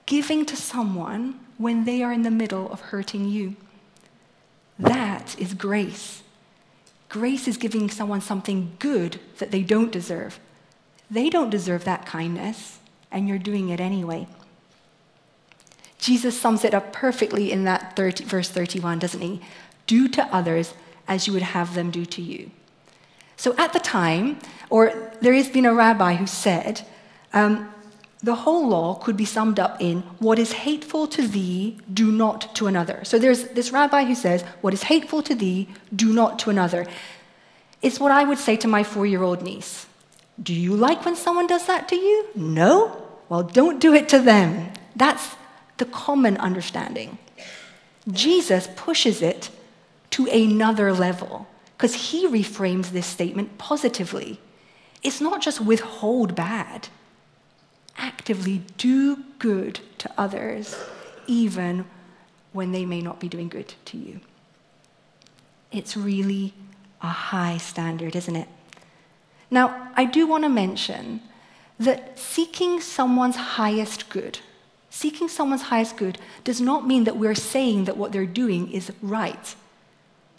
Giving 0.05 0.45
to 0.45 0.55
someone 0.55 1.41
when 1.57 1.87
they 1.87 2.03
are 2.03 2.13
in 2.13 2.25
the 2.25 2.31
middle 2.31 2.71
of 2.71 2.83
hurting 2.83 3.27
you. 3.27 3.57
That 4.79 5.35
is 5.39 5.55
grace. 5.55 6.23
Grace 7.09 7.49
is 7.49 7.57
giving 7.57 7.89
someone 7.89 8.21
something 8.21 8.77
good 8.79 9.19
that 9.39 9.51
they 9.51 9.63
don't 9.63 9.91
deserve. 9.91 10.41
They 11.11 11.31
don't 11.31 11.49
deserve 11.49 11.85
that 11.85 12.05
kindness, 12.05 12.81
and 13.11 13.27
you're 13.27 13.39
doing 13.39 13.71
it 13.71 13.81
anyway. 13.81 14.27
Jesus 16.05 16.39
sums 16.39 16.67
it 16.67 16.75
up 16.75 16.93
perfectly 16.93 17.51
in 17.51 17.65
that 17.65 17.97
30, 17.97 18.25
verse 18.25 18.51
31, 18.51 18.99
doesn't 18.99 19.23
he? 19.23 19.41
Do 19.87 20.07
to 20.09 20.23
others 20.27 20.75
as 21.09 21.27
you 21.27 21.33
would 21.33 21.41
have 21.41 21.75
them 21.75 21.91
do 21.91 22.05
to 22.05 22.21
you. 22.21 22.51
So 23.39 23.55
at 23.57 23.73
the 23.73 23.79
time, 23.79 24.39
or 24.69 25.11
there 25.23 25.33
has 25.33 25.49
been 25.49 25.65
a 25.65 25.73
rabbi 25.73 26.17
who 26.17 26.27
said, 26.27 26.87
um, 27.33 27.73
the 28.23 28.35
whole 28.35 28.69
law 28.69 28.97
could 28.97 29.17
be 29.17 29.25
summed 29.25 29.59
up 29.59 29.81
in 29.81 30.03
what 30.19 30.39
is 30.39 30.53
hateful 30.53 31.07
to 31.07 31.27
thee, 31.27 31.79
do 31.91 32.13
not 32.13 32.55
to 32.57 32.67
another. 32.67 33.01
So 33.05 33.19
there's 33.19 33.45
this 33.49 33.73
rabbi 33.73 34.05
who 34.05 34.15
says, 34.15 34.43
What 34.61 34.75
is 34.75 34.83
hateful 34.83 35.23
to 35.23 35.35
thee, 35.35 35.69
do 35.95 36.13
not 36.13 36.39
to 36.41 36.51
another. 36.51 36.87
It's 37.81 37.99
what 37.99 38.13
I 38.13 38.25
would 38.25 38.39
say 38.39 38.59
to 38.59 38.69
my 38.69 38.85
four 38.85 39.07
year 39.07 39.23
old 39.23 39.43
niece. 39.43 39.87
Do 40.43 40.53
you 40.53 40.77
like 40.77 41.07
when 41.07 41.17
someone 41.17 41.47
does 41.47 41.67
that 41.67 41.89
to 41.89 41.97
you? 41.97 42.29
No? 42.35 43.09
Well, 43.31 43.43
don't 43.43 43.81
do 43.81 43.95
it 43.95 44.11
to 44.11 44.19
them. 44.19 44.71
That's 44.95 45.37
the 45.79 45.85
common 45.85 46.37
understanding. 46.37 47.19
Jesus 48.11 48.69
pushes 48.77 49.23
it 49.23 49.51
to 50.11 50.27
another 50.27 50.93
level 50.93 51.47
because 51.77 52.11
he 52.11 52.27
reframes 52.27 52.91
this 52.91 53.07
statement 53.07 53.59
positively. 53.59 54.41
It's 55.03 55.21
not 55.21 55.43
just 55.43 55.61
withhold 55.61 56.35
bad 56.35 56.89
actively 57.97 58.63
do 58.77 59.17
good 59.39 59.81
to 59.99 60.11
others, 60.19 60.77
even 61.27 61.85
when 62.53 62.73
they 62.73 62.85
may 62.85 63.01
not 63.01 63.21
be 63.21 63.29
doing 63.29 63.49
good 63.49 63.75
to 63.85 63.97
you. 63.97 64.21
It's 65.73 65.97
really 65.97 66.55
a 67.01 67.09
high 67.09 67.59
standard, 67.59 68.15
isn't 68.15 68.37
it? 68.37 68.49
Now, 69.51 69.89
I 69.95 70.05
do 70.05 70.27
want 70.27 70.45
to 70.45 70.49
mention 70.49 71.21
that 71.79 72.19
seeking 72.19 72.81
someone's 72.81 73.37
highest 73.37 74.09
good, 74.09 74.39
seeking 74.95 75.27
someone's 75.27 75.63
highest 75.63 75.97
good, 75.97 76.19
does 76.45 76.61
not 76.61 76.87
mean 76.87 77.03
that 77.03 77.17
we're 77.17 77.35
saying 77.35 77.85
that 77.85 77.97
what 77.97 78.13
they're 78.13 78.25
doing 78.25 78.71
is 78.71 78.93
right. 79.03 79.57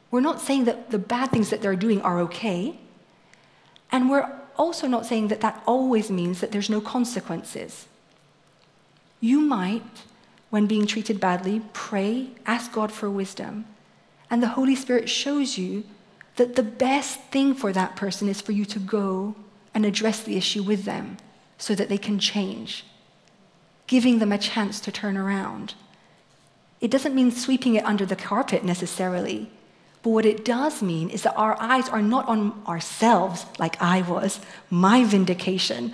We're 0.10 0.22
not 0.22 0.40
saying 0.40 0.64
that 0.64 0.92
the 0.92 0.98
bad 0.98 1.30
things 1.30 1.50
that 1.50 1.62
they're 1.62 1.76
doing 1.76 2.02
are 2.02 2.22
okay. 2.22 2.80
And 3.92 4.10
we're 4.10 4.32
also 4.58 4.88
not 4.88 5.06
saying 5.06 5.28
that 5.28 5.42
that 5.42 5.62
always 5.68 6.10
means 6.10 6.40
that 6.40 6.54
there's 6.54 6.70
no 6.70 6.80
consequences. 6.80 7.86
You 9.20 9.42
might, 9.42 10.04
when 10.52 10.68
being 10.68 10.88
treated 10.88 11.20
badly, 11.20 11.62
pray, 11.74 12.30
ask 12.46 12.72
God 12.72 12.94
for 12.94 13.10
wisdom, 13.10 13.66
and 14.32 14.42
the 14.42 14.56
Holy 14.56 14.76
Spirit 14.76 15.10
shows 15.10 15.58
you 15.58 15.84
that 16.38 16.56
the 16.56 16.64
best 16.64 17.20
thing 17.24 17.54
for 17.54 17.74
that 17.74 17.98
person 17.98 18.30
is 18.30 18.40
for 18.40 18.54
you 18.54 18.64
to 18.66 18.80
go 18.80 19.36
and 19.74 19.86
address 19.86 20.24
the 20.24 20.38
issue 20.38 20.64
with 20.64 20.86
them 20.86 21.18
so 21.58 21.76
that 21.76 21.90
they 21.90 21.98
can 21.98 22.20
change, 22.20 22.86
giving 23.88 24.20
them 24.20 24.32
a 24.32 24.38
chance 24.38 24.80
to 24.82 24.92
turn 24.92 25.18
around. 25.18 25.76
It 26.82 26.92
doesn't 26.92 27.16
mean 27.16 27.32
sweeping 27.32 27.76
it 27.76 27.86
under 27.86 28.06
the 28.06 28.16
carpet 28.16 28.64
necessarily, 28.64 29.50
but 30.04 30.12
what 30.12 30.26
it 30.26 30.46
does 30.46 30.84
mean 30.84 31.10
is 31.10 31.24
that 31.24 31.36
our 31.36 31.60
eyes 31.60 31.90
are 31.90 32.02
not 32.02 32.28
on 32.28 32.62
ourselves, 32.68 33.46
like 33.58 33.82
I 33.82 34.02
was, 34.04 34.40
my 34.70 35.04
vindication. 35.04 35.94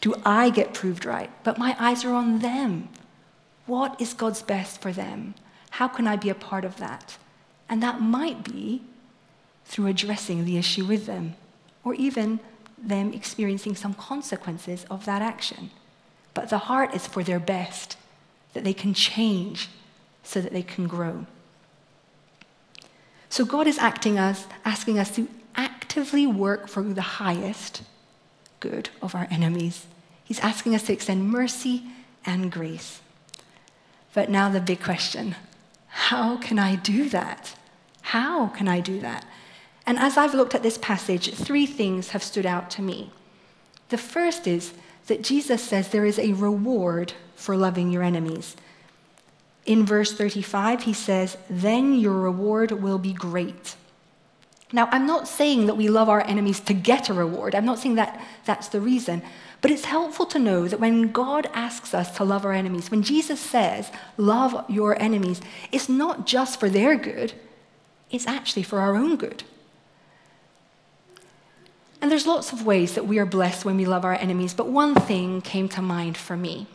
Do 0.00 0.14
I 0.24 0.48
get 0.48 0.72
proved 0.72 1.04
right? 1.04 1.30
But 1.44 1.58
my 1.58 1.76
eyes 1.78 2.04
are 2.04 2.14
on 2.14 2.38
them. 2.38 2.88
What 3.66 4.00
is 4.00 4.14
God's 4.14 4.42
best 4.42 4.80
for 4.80 4.92
them? 4.92 5.34
How 5.72 5.88
can 5.88 6.06
I 6.06 6.16
be 6.16 6.30
a 6.30 6.34
part 6.34 6.64
of 6.64 6.78
that? 6.78 7.18
And 7.68 7.82
that 7.82 8.00
might 8.00 8.44
be 8.44 8.82
through 9.66 9.88
addressing 9.88 10.44
the 10.44 10.56
issue 10.56 10.86
with 10.86 11.06
them, 11.06 11.34
or 11.84 11.94
even 11.94 12.40
them 12.78 13.12
experiencing 13.12 13.76
some 13.76 13.94
consequences 13.94 14.86
of 14.90 15.04
that 15.04 15.20
action. 15.22 15.70
But 16.40 16.48
the 16.48 16.56
heart 16.56 16.94
is 16.94 17.06
for 17.06 17.22
their 17.22 17.38
best, 17.38 17.98
that 18.54 18.64
they 18.64 18.72
can 18.72 18.94
change 18.94 19.68
so 20.22 20.40
that 20.40 20.54
they 20.54 20.62
can 20.62 20.86
grow. 20.86 21.26
So 23.28 23.44
God 23.44 23.66
is 23.66 23.76
acting 23.76 24.18
us, 24.18 24.46
asking 24.64 24.98
us 24.98 25.14
to 25.16 25.28
actively 25.54 26.26
work 26.26 26.66
for 26.66 26.82
the 26.82 27.02
highest 27.02 27.82
good 28.58 28.88
of 29.02 29.14
our 29.14 29.28
enemies. 29.30 29.86
He's 30.24 30.40
asking 30.40 30.74
us 30.74 30.84
to 30.84 30.94
extend 30.94 31.28
mercy 31.28 31.82
and 32.24 32.50
grace. 32.50 33.02
But 34.14 34.30
now 34.30 34.48
the 34.48 34.62
big 34.62 34.82
question 34.82 35.36
how 35.88 36.38
can 36.38 36.58
I 36.58 36.76
do 36.76 37.10
that? 37.10 37.54
How 38.00 38.46
can 38.46 38.66
I 38.66 38.80
do 38.80 38.98
that? 39.00 39.26
And 39.84 39.98
as 39.98 40.16
I've 40.16 40.32
looked 40.32 40.54
at 40.54 40.62
this 40.62 40.78
passage, 40.78 41.34
three 41.34 41.66
things 41.66 42.12
have 42.12 42.22
stood 42.22 42.46
out 42.46 42.70
to 42.70 42.82
me. 42.82 43.10
The 43.90 43.98
first 43.98 44.46
is 44.46 44.72
that 45.10 45.22
Jesus 45.22 45.62
says 45.62 45.88
there 45.88 46.06
is 46.06 46.20
a 46.20 46.32
reward 46.34 47.12
for 47.34 47.56
loving 47.56 47.90
your 47.90 48.04
enemies. 48.04 48.56
In 49.66 49.84
verse 49.84 50.12
35, 50.12 50.84
he 50.84 50.92
says, 50.92 51.36
Then 51.50 51.94
your 51.94 52.14
reward 52.14 52.70
will 52.70 52.98
be 52.98 53.12
great. 53.12 53.74
Now, 54.72 54.88
I'm 54.92 55.06
not 55.06 55.26
saying 55.26 55.66
that 55.66 55.76
we 55.76 55.88
love 55.88 56.08
our 56.08 56.20
enemies 56.20 56.60
to 56.60 56.74
get 56.74 57.08
a 57.08 57.14
reward. 57.14 57.56
I'm 57.56 57.64
not 57.64 57.80
saying 57.80 57.96
that 57.96 58.24
that's 58.44 58.68
the 58.68 58.80
reason. 58.80 59.20
But 59.60 59.72
it's 59.72 59.84
helpful 59.84 60.26
to 60.26 60.38
know 60.38 60.68
that 60.68 60.78
when 60.78 61.10
God 61.10 61.50
asks 61.52 61.92
us 61.92 62.16
to 62.16 62.24
love 62.24 62.44
our 62.44 62.52
enemies, 62.52 62.90
when 62.90 63.02
Jesus 63.02 63.40
says, 63.40 63.90
Love 64.16 64.64
your 64.70 65.00
enemies, 65.02 65.40
it's 65.72 65.88
not 65.88 66.24
just 66.24 66.60
for 66.60 66.70
their 66.70 66.94
good, 66.94 67.32
it's 68.12 68.28
actually 68.28 68.62
for 68.62 68.78
our 68.78 68.94
own 68.94 69.16
good. 69.16 69.42
And 72.00 72.10
there's 72.10 72.26
lots 72.26 72.52
of 72.52 72.64
ways 72.64 72.94
that 72.94 73.06
we 73.06 73.18
are 73.18 73.26
blessed 73.26 73.64
when 73.64 73.76
we 73.76 73.84
love 73.84 74.04
our 74.04 74.14
enemies, 74.14 74.54
but 74.54 74.68
one 74.68 74.94
thing 74.94 75.42
came 75.42 75.68
to 75.70 75.82
mind 75.82 76.16
for 76.16 76.36
me. 76.36 76.66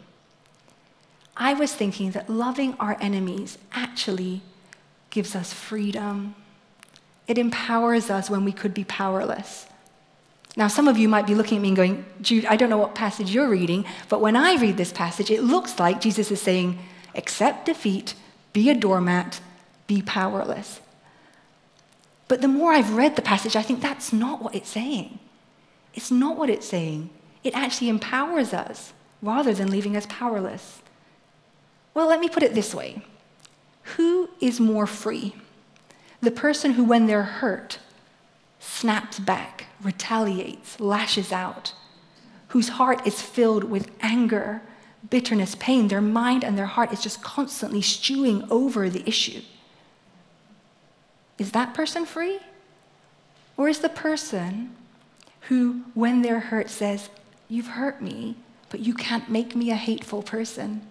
I 1.36 1.54
was 1.54 1.74
thinking 1.74 2.12
that 2.12 2.30
loving 2.30 2.76
our 2.80 2.96
enemies 3.02 3.58
actually 3.74 4.42
gives 5.10 5.36
us 5.36 5.52
freedom. 5.52 6.36
It 7.28 7.38
empowers 7.38 8.10
us 8.10 8.30
when 8.30 8.46
we 8.46 8.52
could 8.52 8.74
be 8.74 8.84
powerless. 8.84 9.66
Now, 10.56 10.68
some 10.68 10.88
of 10.88 10.98
you 10.98 11.10
might 11.10 11.28
be 11.28 11.36
looking 11.36 11.58
at 11.58 11.62
me 11.62 11.70
and 11.70 11.78
going, 11.78 12.06
Jude, 12.22 12.46
I 12.46 12.56
don't 12.56 12.70
know 12.70 12.78
what 12.78 12.96
passage 12.96 13.32
you're 13.32 13.50
reading, 13.50 13.84
but 14.08 14.22
when 14.22 14.38
I 14.38 14.56
read 14.56 14.78
this 14.78 14.94
passage, 14.94 15.30
it 15.30 15.44
looks 15.44 15.80
like 15.80 16.00
Jesus 16.00 16.32
is 16.32 16.42
saying, 16.42 16.80
accept 17.14 17.66
defeat, 17.66 18.14
be 18.54 18.70
a 18.70 18.76
doormat, 18.76 19.42
be 19.88 20.02
powerless. 20.02 20.80
But 22.28 22.42
the 22.42 22.48
more 22.48 22.74
I've 22.74 22.94
read 22.94 23.16
the 23.16 23.22
passage, 23.22 23.56
I 23.56 23.62
think 23.62 23.82
that's 23.82 24.12
not 24.12 24.42
what 24.42 24.56
it's 24.56 24.70
saying. 24.70 25.20
It's 25.94 26.12
not 26.12 26.38
what 26.38 26.50
it's 26.50 26.68
saying. 26.68 27.10
It 27.44 27.56
actually 27.56 27.90
empowers 27.90 28.54
us 28.54 28.94
rather 29.22 29.54
than 29.54 29.70
leaving 29.70 29.96
us 29.96 30.08
powerless. 30.10 30.82
Well, 31.94 32.08
let 32.08 32.20
me 32.20 32.30
put 32.30 32.44
it 32.44 32.54
this 32.54 32.74
way 32.74 33.04
Who 33.96 34.30
is 34.40 34.60
more 34.60 34.88
free? 34.88 35.36
The 36.22 36.32
person 36.32 36.72
who, 36.72 36.84
when 36.84 37.06
they're 37.06 37.24
hurt, 37.24 37.80
snaps 38.60 39.20
back, 39.20 39.66
retaliates, 39.82 40.80
lashes 40.80 41.32
out, 41.32 41.74
whose 42.50 42.70
heart 42.70 43.06
is 43.06 43.22
filled 43.22 43.66
with 43.66 43.92
anger, 44.02 44.62
bitterness, 45.10 45.56
pain. 45.56 45.88
Their 45.88 46.02
mind 46.02 46.44
and 46.44 46.58
their 46.58 46.66
heart 46.66 46.92
is 46.92 47.02
just 47.02 47.22
constantly 47.22 47.82
stewing 47.82 48.48
over 48.50 48.90
the 48.90 49.08
issue. 49.08 49.42
Is 51.38 51.52
that 51.52 51.74
person 51.74 52.06
free? 52.06 52.40
Or 53.58 53.70
is 53.70 53.80
the 53.80 53.90
person 53.90 54.76
who, 55.42 55.84
when 55.94 56.22
they're 56.22 56.40
hurt, 56.40 56.70
says, 56.70 57.10
You've 57.48 57.68
hurt 57.68 58.02
me, 58.02 58.38
but 58.70 58.80
you 58.80 58.94
can't 58.94 59.30
make 59.30 59.56
me 59.56 59.70
a 59.70 59.76
hateful 59.76 60.24
person? 60.24 60.82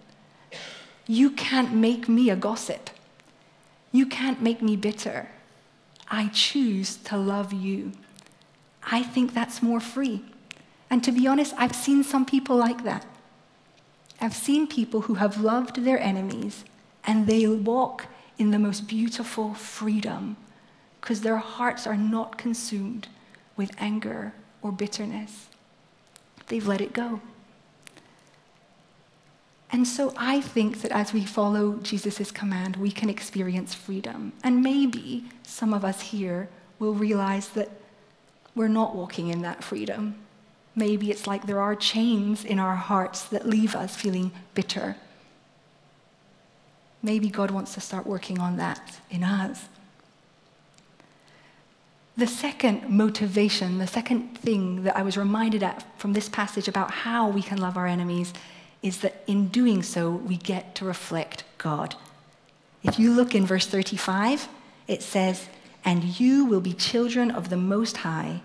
You 1.07 1.29
can't 1.31 1.73
make 1.73 2.07
me 2.07 2.29
a 2.29 2.35
gossip. 2.35 2.89
You 3.91 4.05
can't 4.05 4.41
make 4.41 4.61
me 4.61 4.75
bitter. 4.75 5.29
I 6.09 6.27
choose 6.27 6.97
to 6.97 7.17
love 7.17 7.51
you. 7.53 7.91
I 8.83 9.03
think 9.03 9.33
that's 9.33 9.61
more 9.61 9.79
free. 9.79 10.23
And 10.89 11.03
to 11.03 11.11
be 11.11 11.27
honest, 11.27 11.53
I've 11.57 11.75
seen 11.75 12.03
some 12.03 12.25
people 12.25 12.55
like 12.55 12.83
that. 12.83 13.05
I've 14.21 14.35
seen 14.35 14.67
people 14.67 15.01
who 15.01 15.15
have 15.15 15.41
loved 15.41 15.83
their 15.83 15.99
enemies 15.99 16.63
and 17.03 17.27
they 17.27 17.47
walk 17.47 18.07
in 18.37 18.51
the 18.51 18.59
most 18.59 18.87
beautiful 18.87 19.53
freedom 19.53 20.37
because 20.99 21.21
their 21.21 21.37
hearts 21.37 21.85
are 21.85 21.97
not 21.97 22.37
consumed 22.37 23.07
with 23.55 23.71
anger 23.77 24.33
or 24.61 24.71
bitterness. 24.71 25.47
They've 26.47 26.67
let 26.67 26.81
it 26.81 26.93
go. 26.93 27.21
And 29.71 29.87
so 29.87 30.13
I 30.15 30.41
think 30.41 30.81
that 30.81 30.91
as 30.91 31.13
we 31.13 31.25
follow 31.25 31.77
Jesus' 31.77 32.31
command, 32.31 32.75
we 32.77 32.91
can 32.91 33.09
experience 33.09 33.73
freedom. 33.73 34.33
And 34.43 34.63
maybe 34.63 35.25
some 35.43 35.73
of 35.73 35.83
us 35.83 36.01
here 36.01 36.49
will 36.79 36.93
realize 36.93 37.49
that 37.49 37.69
we're 38.55 38.67
not 38.67 38.95
walking 38.95 39.27
in 39.27 39.41
that 39.41 39.63
freedom. 39.63 40.15
Maybe 40.75 41.11
it's 41.11 41.27
like 41.27 41.45
there 41.45 41.61
are 41.61 41.75
chains 41.75 42.45
in 42.45 42.59
our 42.59 42.75
hearts 42.75 43.25
that 43.25 43.47
leave 43.47 43.75
us 43.75 43.95
feeling 43.95 44.31
bitter. 44.53 44.95
Maybe 47.05 47.29
God 47.29 47.51
wants 47.51 47.75
to 47.75 47.81
start 47.81 48.07
working 48.07 48.39
on 48.39 48.57
that 48.57 48.99
in 49.11 49.23
us. 49.23 49.69
The 52.17 52.25
second 52.25 52.89
motivation, 52.89 53.77
the 53.77 53.85
second 53.85 54.39
thing 54.39 54.81
that 54.85 54.97
I 54.97 55.03
was 55.03 55.15
reminded 55.15 55.61
at 55.61 55.85
from 55.99 56.13
this 56.13 56.27
passage 56.27 56.67
about 56.67 56.89
how 56.89 57.29
we 57.29 57.43
can 57.43 57.59
love 57.59 57.77
our 57.77 57.85
enemies 57.85 58.33
is 58.81 59.01
that 59.01 59.23
in 59.27 59.49
doing 59.49 59.83
so, 59.83 60.09
we 60.09 60.35
get 60.35 60.73
to 60.75 60.85
reflect 60.85 61.43
God. 61.59 61.93
If 62.81 62.97
you 62.97 63.13
look 63.13 63.35
in 63.35 63.45
verse 63.45 63.67
35, 63.67 64.47
it 64.87 65.03
says, 65.03 65.47
And 65.83 66.19
you 66.19 66.45
will 66.45 66.61
be 66.61 66.73
children 66.73 67.29
of 67.29 67.49
the 67.49 67.57
Most 67.57 67.97
High, 67.97 68.41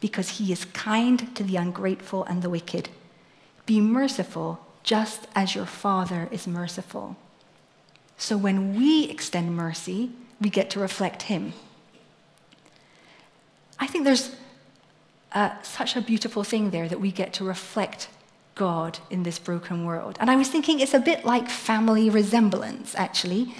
because 0.00 0.38
he 0.38 0.50
is 0.50 0.64
kind 0.64 1.32
to 1.36 1.44
the 1.44 1.54
ungrateful 1.54 2.24
and 2.24 2.42
the 2.42 2.50
wicked. 2.50 2.88
Be 3.66 3.80
merciful, 3.80 4.66
just 4.82 5.28
as 5.32 5.54
your 5.54 5.66
Father 5.66 6.28
is 6.32 6.48
merciful. 6.48 7.16
So 8.20 8.36
when 8.36 8.76
we 8.76 9.04
extend 9.04 9.56
mercy, 9.56 10.10
we 10.42 10.50
get 10.50 10.68
to 10.70 10.78
reflect 10.78 11.22
him. 11.22 11.54
I 13.78 13.86
think 13.86 14.04
there's 14.04 14.36
uh, 15.32 15.50
such 15.62 15.96
a 15.96 16.02
beautiful 16.02 16.44
thing 16.44 16.70
there 16.70 16.86
that 16.86 17.00
we 17.00 17.12
get 17.12 17.32
to 17.34 17.44
reflect 17.44 18.08
God 18.56 18.98
in 19.08 19.22
this 19.22 19.38
broken 19.38 19.86
world. 19.86 20.18
And 20.20 20.30
I 20.30 20.36
was 20.36 20.48
thinking 20.48 20.80
it's 20.80 20.92
a 20.92 21.00
bit 21.00 21.24
like 21.24 21.48
family 21.48 22.10
resemblance, 22.10 22.94
actually. 22.94 23.54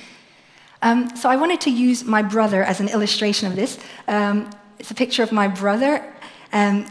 Um, 0.83 1.17
so 1.17 1.31
I 1.31 1.37
wanted 1.37 1.63
to 1.63 1.71
use 1.71 2.05
my 2.05 2.21
brother 2.21 2.63
as 2.63 2.81
an 2.81 2.89
illustration 2.91 3.49
of 3.49 3.57
this. 3.57 3.79
Um, 4.09 4.51
it's 4.79 4.91
a 4.91 4.95
picture 4.95 5.23
of 5.23 5.33
my 5.33 5.49
brother, 5.49 6.05
um, 6.53 6.85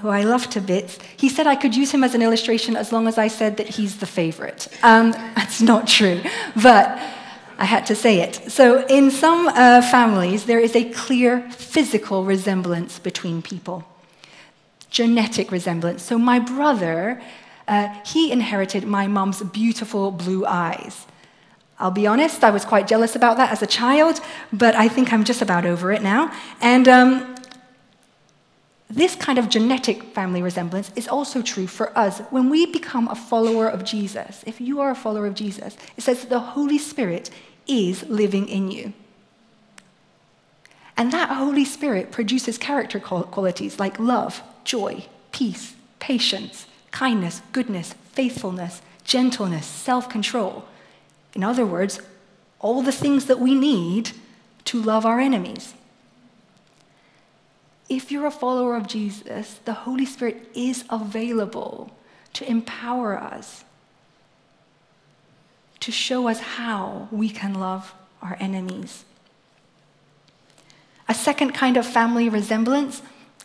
who 0.00 0.08
I 0.08 0.22
love 0.22 0.48
to 0.50 0.60
bits. 0.60 0.98
He 1.16 1.28
said 1.28 1.46
I 1.46 1.56
could 1.56 1.74
use 1.74 1.90
him 1.90 2.04
as 2.04 2.14
an 2.14 2.22
illustration 2.22 2.76
as 2.76 2.92
long 2.92 3.08
as 3.08 3.18
I 3.18 3.28
said 3.28 3.56
that 3.56 3.68
he's 3.68 3.96
the 3.98 4.06
favorite. 4.06 4.68
Um, 4.82 5.10
that's 5.36 5.60
not 5.60 5.86
true. 5.86 6.20
But 6.62 6.98
I 7.58 7.64
had 7.64 7.86
to 7.86 7.96
say 7.96 8.20
it. 8.20 8.36
So, 8.50 8.86
in 8.86 9.10
some 9.10 9.48
uh, 9.48 9.82
families, 9.82 10.44
there 10.44 10.60
is 10.60 10.76
a 10.76 10.84
clear 10.90 11.50
physical 11.50 12.24
resemblance 12.24 13.00
between 13.00 13.42
people, 13.42 13.84
genetic 14.90 15.50
resemblance. 15.50 16.04
So, 16.04 16.18
my 16.18 16.38
brother, 16.38 17.20
uh, 17.66 17.88
he 18.06 18.30
inherited 18.30 18.84
my 18.84 19.08
mom's 19.08 19.42
beautiful 19.42 20.12
blue 20.12 20.46
eyes. 20.46 21.06
I'll 21.80 21.90
be 21.90 22.06
honest, 22.06 22.44
I 22.44 22.50
was 22.50 22.64
quite 22.64 22.86
jealous 22.86 23.16
about 23.16 23.36
that 23.36 23.50
as 23.50 23.62
a 23.62 23.66
child, 23.66 24.20
but 24.52 24.74
I 24.76 24.88
think 24.88 25.12
I'm 25.12 25.24
just 25.24 25.42
about 25.42 25.64
over 25.64 25.92
it 25.92 26.02
now. 26.02 26.32
And 26.60 26.88
um, 26.88 27.37
this 28.90 29.14
kind 29.14 29.38
of 29.38 29.50
genetic 29.50 30.02
family 30.14 30.40
resemblance 30.40 30.90
is 30.96 31.08
also 31.08 31.42
true 31.42 31.66
for 31.66 31.96
us. 31.96 32.20
When 32.30 32.48
we 32.48 32.64
become 32.66 33.08
a 33.08 33.14
follower 33.14 33.68
of 33.68 33.84
Jesus, 33.84 34.42
if 34.46 34.60
you 34.60 34.80
are 34.80 34.90
a 34.90 34.94
follower 34.94 35.26
of 35.26 35.34
Jesus, 35.34 35.76
it 35.96 36.02
says 36.02 36.22
that 36.22 36.30
the 36.30 36.38
Holy 36.38 36.78
Spirit 36.78 37.30
is 37.66 38.08
living 38.08 38.48
in 38.48 38.70
you. 38.70 38.94
And 40.96 41.12
that 41.12 41.28
Holy 41.28 41.66
Spirit 41.66 42.10
produces 42.10 42.56
character 42.56 42.98
qualities 42.98 43.78
like 43.78 43.98
love, 43.98 44.42
joy, 44.64 45.04
peace, 45.32 45.74
patience, 46.00 46.66
kindness, 46.90 47.42
goodness, 47.52 47.94
faithfulness, 48.12 48.80
gentleness, 49.04 49.66
self 49.66 50.08
control. 50.08 50.64
In 51.34 51.44
other 51.44 51.66
words, 51.66 52.00
all 52.58 52.82
the 52.82 52.90
things 52.90 53.26
that 53.26 53.38
we 53.38 53.54
need 53.54 54.12
to 54.64 54.82
love 54.82 55.06
our 55.06 55.20
enemies 55.20 55.74
if 57.88 58.12
you're 58.12 58.26
a 58.26 58.30
follower 58.30 58.76
of 58.76 58.86
Jesus, 58.86 59.60
the 59.64 59.72
Holy 59.72 60.04
Spirit 60.04 60.50
is 60.54 60.84
available 60.90 61.90
to 62.34 62.48
empower 62.48 63.18
us, 63.18 63.64
to 65.80 65.90
show 65.90 66.28
us 66.28 66.40
how 66.40 67.08
we 67.10 67.30
can 67.30 67.54
love 67.54 67.94
our 68.20 68.36
enemies. 68.40 69.04
A 71.08 71.14
second 71.14 71.52
kind 71.52 71.76
of 71.76 71.86
family 71.86 72.28
resemblance 72.28 73.00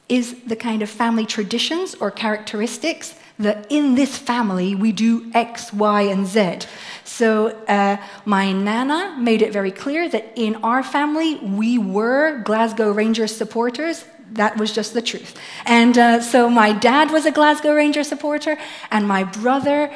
is 0.09 0.43
the 0.43 0.55
kind 0.55 0.81
of 0.81 0.89
family 0.89 1.25
traditions 1.25 1.95
or 1.95 2.11
characteristics 2.11 3.15
that 3.39 3.65
in 3.71 3.95
this 3.95 4.17
family 4.17 4.75
we 4.75 4.91
do 4.91 5.31
X, 5.33 5.71
Y, 5.71 6.01
and 6.01 6.27
Z. 6.27 6.59
So 7.03 7.47
uh, 7.67 7.97
my 8.25 8.51
nana 8.51 9.15
made 9.17 9.41
it 9.41 9.53
very 9.53 9.71
clear 9.71 10.09
that 10.09 10.33
in 10.35 10.55
our 10.57 10.83
family 10.83 11.35
we 11.35 11.77
were 11.77 12.39
Glasgow 12.39 12.91
Rangers 12.91 13.35
supporters 13.35 14.05
that 14.31 14.57
was 14.57 14.71
just 14.71 14.93
the 14.93 15.01
truth. 15.01 15.37
And 15.65 15.97
uh, 15.97 16.21
so 16.21 16.49
my 16.49 16.73
dad 16.73 17.11
was 17.11 17.25
a 17.25 17.31
Glasgow 17.31 17.73
Rangers 17.73 18.07
supporter, 18.07 18.57
and 18.91 19.07
my 19.07 19.23
brother 19.23 19.93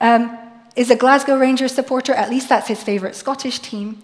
um, 0.00 0.36
is 0.76 0.90
a 0.90 0.96
Glasgow 0.96 1.38
Rangers 1.38 1.72
supporter. 1.72 2.12
At 2.12 2.30
least 2.30 2.48
that's 2.48 2.68
his 2.68 2.82
favorite 2.82 3.14
Scottish 3.14 3.58
team. 3.60 4.02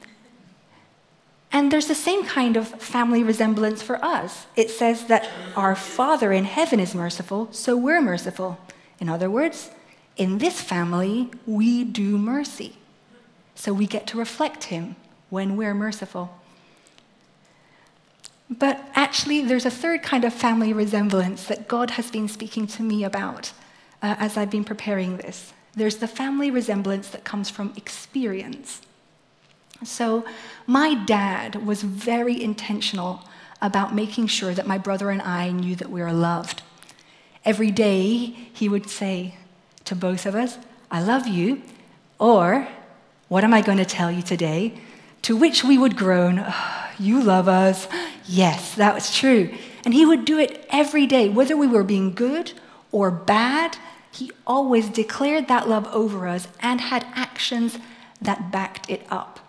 And 1.53 1.71
there's 1.71 1.87
the 1.87 1.95
same 1.95 2.25
kind 2.25 2.57
of 2.57 2.67
family 2.67 3.23
resemblance 3.23 3.81
for 3.81 4.05
us. 4.05 4.47
It 4.57 4.71
says 4.71 5.05
that 5.05 5.29
our 5.55 5.77
Father 5.77 6.33
in 6.33 6.45
heaven 6.45 6.81
is 6.81 6.95
merciful, 6.97 7.49
so 7.53 7.77
we're 7.77 8.01
merciful. 8.01 8.59
In 8.99 9.09
other 9.09 9.31
words, 9.31 9.71
in 10.17 10.39
this 10.39 10.61
family, 10.61 11.31
we 11.47 11.85
do 11.85 12.19
mercy. 12.19 12.77
So 13.55 13.73
we 13.73 13.87
get 13.87 14.07
to 14.09 14.19
reflect 14.19 14.65
Him 14.65 14.97
when 15.31 15.57
we're 15.57 15.75
merciful. 15.75 16.37
But 18.51 18.85
actually, 18.95 19.43
there's 19.43 19.67
a 19.67 19.71
third 19.71 20.03
kind 20.03 20.25
of 20.25 20.35
family 20.35 20.73
resemblance 20.73 21.45
that 21.47 21.67
God 21.67 21.93
has 21.93 22.11
been 22.11 22.29
speaking 22.29 22.67
to 22.69 22.83
me 22.83 23.05
about 23.05 23.53
uh, 24.03 24.17
as 24.19 24.37
I've 24.37 24.51
been 24.51 24.65
preparing 24.65 25.17
this. 25.17 25.53
There's 25.75 25.97
the 25.97 26.09
family 26.09 26.51
resemblance 26.51 27.09
that 27.09 27.25
comes 27.25 27.51
from 27.51 27.73
experience. 27.77 28.83
So, 29.83 30.25
my 30.67 30.95
dad 30.95 31.67
was 31.67 31.83
very 31.83 32.41
intentional 32.41 33.25
about 33.61 33.95
making 33.95 34.27
sure 34.27 34.55
that 34.55 34.67
my 34.67 34.79
brother 34.79 35.11
and 35.11 35.23
I 35.23 35.51
knew 35.51 35.75
that 35.77 35.91
we 35.91 36.01
were 36.01 36.13
loved. 36.13 36.63
Every 37.45 37.71
day, 37.71 38.35
he 38.53 38.69
would 38.69 38.89
say 38.89 39.35
to 39.85 39.97
both 39.97 40.27
of 40.27 40.35
us, 40.35 40.59
I 40.91 41.03
love 41.03 41.27
you, 41.27 41.63
or, 42.19 42.69
What 43.29 43.43
am 43.43 43.55
I 43.55 43.63
going 43.63 43.79
to 43.79 43.85
tell 43.85 44.11
you 44.11 44.23
today? 44.23 44.75
To 45.23 45.37
which 45.37 45.65
we 45.65 45.77
would 45.79 45.97
groan, 45.97 46.45
oh, 46.47 46.84
You 46.99 47.23
love 47.23 47.49
us. 47.49 47.89
Yes, 48.27 48.75
that 48.75 48.95
was 48.95 49.15
true. 49.15 49.51
And 49.85 49.93
he 49.93 50.07
would 50.07 50.25
do 50.25 50.39
it 50.39 50.67
every 50.71 51.07
day, 51.07 51.29
whether 51.29 51.57
we 51.57 51.67
were 51.67 51.85
being 51.85 52.15
good 52.15 52.53
or 52.93 53.11
bad. 53.11 53.77
He 54.13 54.31
always 54.47 54.89
declared 54.89 55.49
that 55.49 55.69
love 55.69 55.87
over 55.89 56.29
us 56.29 56.49
and 56.61 56.81
had 56.81 57.07
actions 57.15 57.79
that 58.21 58.51
backed 58.51 58.89
it 58.89 59.07
up. 59.11 59.41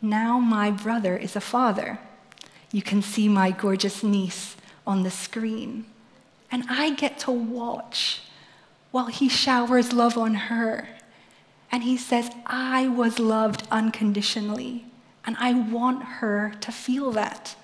Now, 0.00 0.38
my 0.38 0.70
brother 0.70 1.16
is 1.16 1.34
a 1.34 1.40
father. 1.40 1.98
You 2.70 2.82
can 2.82 3.02
see 3.02 3.28
my 3.28 3.50
gorgeous 3.50 4.02
niece 4.02 4.56
on 4.86 5.02
the 5.02 5.10
screen. 5.10 5.86
And 6.50 6.64
I 6.68 6.94
get 6.94 7.18
to 7.20 7.30
watch 7.30 8.20
while 8.90 9.06
he 9.06 9.28
showers 9.28 9.92
love 9.92 10.16
on 10.16 10.34
her. 10.34 10.88
And 11.72 11.82
he 11.82 11.96
says, 11.96 12.30
I 12.46 12.88
was 12.88 13.18
loved 13.18 13.66
unconditionally. 13.70 14.84
And 15.28 15.36
I 15.38 15.52
want 15.52 16.02
her 16.02 16.54
to 16.62 16.72
feel 16.72 17.10
that. 17.10 17.54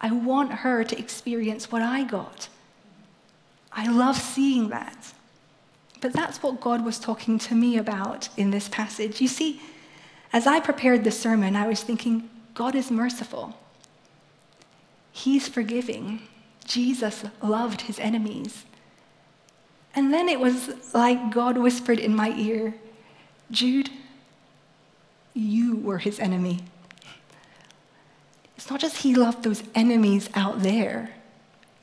I 0.00 0.10
want 0.10 0.50
her 0.50 0.82
to 0.82 0.98
experience 0.98 1.70
what 1.70 1.80
I 1.80 2.02
got. 2.02 2.48
I 3.72 3.86
love 3.86 4.16
seeing 4.16 4.70
that. 4.70 5.12
But 6.00 6.12
that's 6.12 6.42
what 6.42 6.60
God 6.60 6.84
was 6.84 6.98
talking 6.98 7.38
to 7.38 7.54
me 7.54 7.76
about 7.78 8.30
in 8.36 8.50
this 8.50 8.68
passage. 8.68 9.20
You 9.20 9.28
see, 9.28 9.60
as 10.32 10.48
I 10.48 10.58
prepared 10.58 11.04
the 11.04 11.12
sermon, 11.12 11.54
I 11.54 11.68
was 11.68 11.84
thinking, 11.84 12.28
God 12.52 12.74
is 12.74 12.90
merciful. 12.90 13.56
He's 15.12 15.46
forgiving. 15.46 16.22
Jesus 16.64 17.24
loved 17.40 17.82
his 17.82 18.00
enemies. 18.00 18.64
And 19.94 20.12
then 20.12 20.28
it 20.28 20.40
was 20.40 20.92
like 20.92 21.30
God 21.30 21.58
whispered 21.58 22.00
in 22.00 22.12
my 22.12 22.30
ear, 22.36 22.74
Jude, 23.52 23.90
you 25.32 25.76
were 25.76 25.98
his 25.98 26.18
enemy. 26.18 26.64
It's 28.58 28.68
not 28.68 28.80
just 28.80 28.98
he 28.98 29.14
loved 29.14 29.44
those 29.44 29.62
enemies 29.76 30.28
out 30.34 30.62
there, 30.62 31.14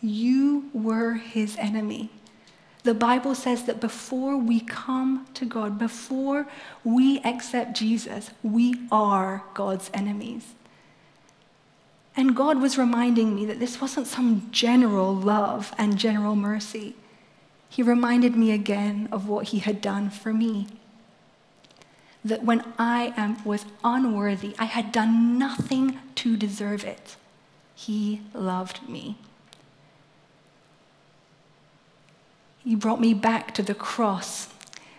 you 0.01 0.69
were 0.73 1.13
his 1.13 1.55
enemy. 1.55 2.09
The 2.83 2.93
Bible 2.93 3.33
says 3.33 3.63
that 3.63 3.79
before 3.79 4.35
we 4.35 4.59
come 4.59 5.25
to 5.35 5.45
God, 5.45 5.79
before 5.79 6.47
we 6.83 7.21
accept 7.21 7.77
Jesus, 7.77 8.29
we 8.43 8.87
are 8.91 9.45
God's 9.53 9.89
enemies. 9.93 10.53
And 12.17 12.35
God 12.35 12.61
was 12.61 12.77
reminding 12.77 13.33
me 13.33 13.45
that 13.45 13.61
this 13.61 13.79
wasn't 13.79 14.07
some 14.07 14.49
general 14.51 15.15
love 15.15 15.73
and 15.77 15.97
general 15.97 16.35
mercy. 16.35 16.95
He 17.69 17.83
reminded 17.83 18.35
me 18.35 18.51
again 18.51 19.07
of 19.13 19.29
what 19.29 19.47
he 19.47 19.59
had 19.59 19.81
done 19.81 20.09
for 20.09 20.33
me 20.33 20.67
that 22.25 22.43
when 22.43 22.63
I 22.77 23.13
am, 23.15 23.41
was 23.45 23.65
unworthy, 23.83 24.55
I 24.59 24.65
had 24.65 24.91
done 24.91 25.37
nothing 25.37 25.99
to 26.15 26.35
deserve 26.35 26.83
it, 26.83 27.15
He 27.73 28.21
loved 28.33 28.89
me. 28.89 29.17
He 32.63 32.75
brought 32.75 32.99
me 32.99 33.13
back 33.13 33.53
to 33.53 33.61
the 33.61 33.75
cross. 33.75 34.49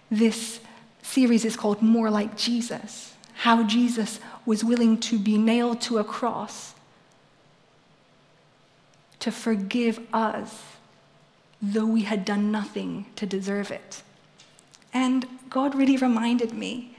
This 0.09 0.61
series 1.03 1.45
is 1.45 1.57
called 1.57 1.83
More 1.83 2.11
Like 2.11 2.37
Jesus 2.37 3.13
how 3.41 3.63
Jesus 3.63 4.19
was 4.47 4.65
willing 4.65 4.99
to 4.99 5.19
be 5.19 5.37
nailed 5.37 5.81
to 5.83 5.99
a 5.99 6.05
cross 6.05 6.75
to 9.21 9.31
forgive 9.31 10.01
us, 10.13 10.63
though 11.61 11.87
we 11.87 12.03
had 12.03 12.25
done 12.25 12.51
nothing 12.51 13.07
to 13.17 13.27
deserve 13.27 13.71
it. 13.71 14.03
And 14.93 15.27
God 15.51 15.75
really 15.75 15.97
reminded 15.97 16.55
me 16.55 16.96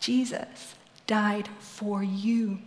Jesus 0.00 0.74
died 1.06 1.48
for 1.58 2.02
you. 2.02 2.58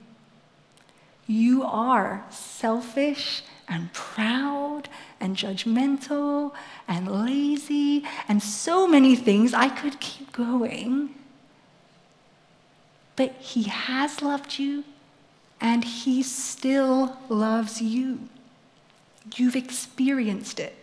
You 1.25 1.63
are 1.63 2.25
selfish 2.29 3.43
and 3.67 3.91
proud 3.93 4.89
and 5.19 5.35
judgmental 5.35 6.53
and 6.87 7.25
lazy 7.25 8.03
and 8.27 8.43
so 8.43 8.87
many 8.87 9.15
things. 9.15 9.53
I 9.53 9.69
could 9.69 9.99
keep 9.99 10.31
going. 10.31 11.15
But 13.15 13.31
He 13.33 13.63
has 13.63 14.21
loved 14.21 14.59
you 14.59 14.83
and 15.61 15.83
He 15.83 16.21
still 16.23 17.17
loves 17.29 17.81
you. 17.81 18.27
You've 19.35 19.55
experienced 19.55 20.59
it. 20.59 20.75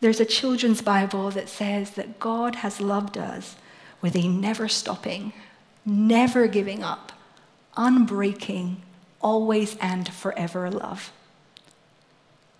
There's 0.00 0.20
a 0.20 0.26
children's 0.26 0.82
Bible 0.82 1.30
that 1.30 1.48
says 1.48 1.92
that 1.92 2.18
God 2.18 2.56
has 2.56 2.80
loved 2.80 3.16
us 3.16 3.56
with 4.04 4.16
a 4.16 4.28
never 4.28 4.68
stopping, 4.68 5.32
never 5.86 6.46
giving 6.46 6.82
up, 6.82 7.10
unbreaking, 7.74 8.76
always 9.22 9.78
and 9.80 10.12
forever 10.12 10.70
love. 10.70 11.10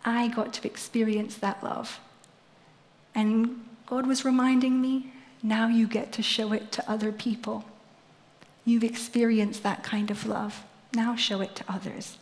I 0.07 0.28
got 0.28 0.54
to 0.54 0.66
experience 0.66 1.37
that 1.37 1.62
love. 1.62 2.00
And 3.14 3.62
God 3.85 4.07
was 4.07 4.24
reminding 4.24 4.80
me 4.80 5.12
now 5.42 5.68
you 5.68 5.87
get 5.87 6.12
to 6.12 6.22
show 6.22 6.54
it 6.54 6.72
to 6.72 6.90
other 6.90 7.12
people. 7.12 7.66
You've 8.64 8.83
experienced 8.83 9.62
that 9.64 9.85
kind 9.85 10.11
of 10.11 10.24
love. 10.24 10.64
Now 10.94 11.14
show 11.14 11.42
it 11.42 11.54
to 11.57 11.64
others. 11.68 12.16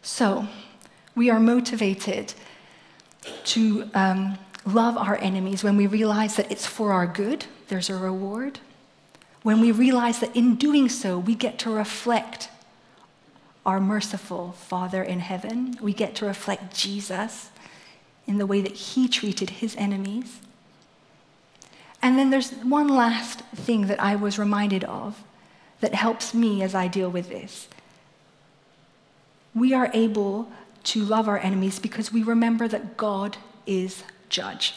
So, 0.00 0.48
we 1.14 1.28
are 1.28 1.38
motivated 1.38 2.32
to 3.44 3.90
um, 3.92 4.38
love 4.64 4.96
our 4.96 5.16
enemies 5.16 5.64
when 5.64 5.76
we 5.76 5.86
realize 5.86 6.36
that 6.36 6.50
it's 6.50 6.66
for 6.66 6.92
our 6.92 7.06
good, 7.06 7.46
there's 7.68 7.90
a 7.90 7.96
reward. 7.96 8.60
When 9.42 9.60
we 9.60 9.72
realize 9.72 10.20
that 10.20 10.36
in 10.36 10.54
doing 10.54 10.88
so, 10.88 11.18
we 11.18 11.34
get 11.34 11.58
to 11.60 11.70
reflect 11.70 12.48
our 13.64 13.80
merciful 13.80 14.52
Father 14.52 15.02
in 15.02 15.20
heaven, 15.20 15.76
we 15.80 15.92
get 15.92 16.14
to 16.16 16.26
reflect 16.26 16.76
Jesus 16.76 17.50
in 18.26 18.38
the 18.38 18.46
way 18.46 18.60
that 18.60 18.72
he 18.72 19.08
treated 19.08 19.50
his 19.50 19.76
enemies. 19.76 20.40
And 22.00 22.18
then 22.18 22.30
there's 22.30 22.50
one 22.50 22.88
last 22.88 23.40
thing 23.54 23.86
that 23.86 24.00
I 24.00 24.16
was 24.16 24.38
reminded 24.38 24.82
of 24.84 25.22
that 25.80 25.94
helps 25.94 26.34
me 26.34 26.62
as 26.62 26.74
I 26.74 26.88
deal 26.88 27.08
with 27.08 27.28
this. 27.28 27.68
We 29.54 29.74
are 29.74 29.90
able 29.94 30.48
to 30.84 31.04
love 31.04 31.28
our 31.28 31.38
enemies 31.38 31.78
because 31.78 32.12
we 32.12 32.22
remember 32.22 32.66
that 32.66 32.96
God 32.96 33.36
is 33.66 34.02
judge. 34.32 34.74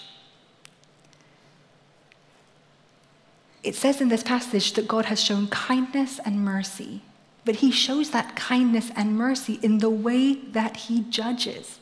It 3.64 3.74
says 3.74 4.00
in 4.00 4.10
this 4.10 4.22
passage 4.22 4.74
that 4.74 4.88
God 4.88 5.06
has 5.06 5.20
shown 5.20 5.48
kindness 5.48 6.20
and 6.24 6.46
mercy, 6.46 7.02
but 7.46 7.56
he 7.58 7.72
shows 7.72 8.12
that 8.12 8.36
kindness 8.36 8.92
and 8.96 9.18
mercy 9.18 9.60
in 9.64 9.80
the 9.80 9.90
way 9.90 10.36
that 10.36 10.78
he 10.86 11.02
judges. 11.02 11.80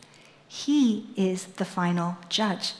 He 0.47 1.07
is 1.17 1.45
the 1.57 1.65
final 1.65 2.15
judge. 2.29 2.73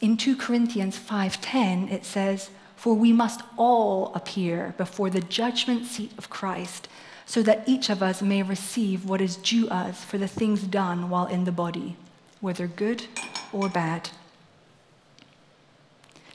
In 0.00 0.16
2 0.16 0.34
Corinthians 0.34 0.98
5:10 0.98 1.88
it 1.88 2.04
says, 2.04 2.50
"For 2.74 2.94
we 2.94 3.12
must 3.12 3.42
all 3.56 4.12
appear 4.14 4.74
before 4.76 5.10
the 5.10 5.20
judgment 5.20 5.86
seat 5.86 6.12
of 6.18 6.30
Christ, 6.30 6.88
so 7.26 7.40
that 7.42 7.62
each 7.66 7.88
of 7.88 8.02
us 8.02 8.20
may 8.20 8.42
receive 8.42 9.04
what 9.04 9.20
is 9.20 9.36
due 9.36 9.68
us 9.68 10.02
for 10.02 10.18
the 10.18 10.28
things 10.28 10.62
done 10.62 11.08
while 11.08 11.26
in 11.26 11.44
the 11.44 11.52
body, 11.52 11.96
whether 12.44 12.66
good 12.66 13.06
or 13.52 13.68
bad." 13.68 14.10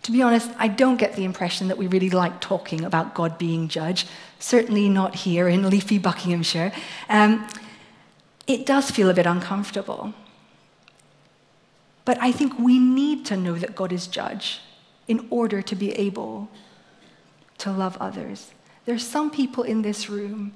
To 0.04 0.12
be 0.12 0.24
honest, 0.24 0.50
I 0.58 0.68
don't 0.68 0.98
get 0.98 1.16
the 1.16 1.24
impression 1.24 1.68
that 1.68 1.78
we 1.78 1.86
really 1.86 2.10
like 2.10 2.42
talking 2.42 2.84
about 2.84 3.14
God 3.14 3.38
being 3.38 3.68
judge, 3.68 4.08
certainly 4.40 4.90
not 4.90 5.14
here 5.14 5.48
in 5.48 5.70
leafy 5.70 6.00
Buckinghamshire. 6.00 6.72
Um, 7.10 7.48
it 8.48 8.66
does 8.66 8.90
feel 8.90 9.10
a 9.10 9.14
bit 9.14 9.28
uncomfortable. 9.28 10.14
But 12.06 12.18
I 12.20 12.32
think 12.32 12.58
we 12.58 12.80
need 12.80 13.24
to 13.28 13.38
know 13.38 13.56
that 13.60 13.76
God 13.76 13.92
is 13.92 14.08
judge 14.08 14.62
in 15.08 15.28
order 15.30 15.62
to 15.62 15.76
be 15.76 15.92
able 15.92 16.50
to 17.60 17.72
love 17.72 17.96
others. 18.00 18.52
There's 18.86 19.06
some 19.06 19.30
people 19.30 19.64
in 19.64 19.84
this 19.84 20.10
room, 20.10 20.54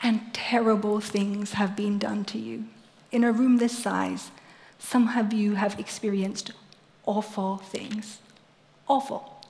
and 0.00 0.32
terrible 0.32 1.00
things 1.00 1.54
have 1.54 1.74
been 1.74 1.98
done 1.98 2.24
to 2.26 2.38
you. 2.38 2.66
In 3.10 3.24
a 3.24 3.32
room 3.32 3.56
this 3.56 3.76
size, 3.76 4.30
some 4.82 5.16
of 5.16 5.32
you 5.32 5.54
have 5.54 5.78
experienced 5.78 6.50
awful 7.06 7.58
things. 7.58 8.18
Awful. 8.88 9.40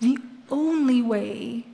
The 0.00 0.16
only 0.48 1.02
way 1.02 1.66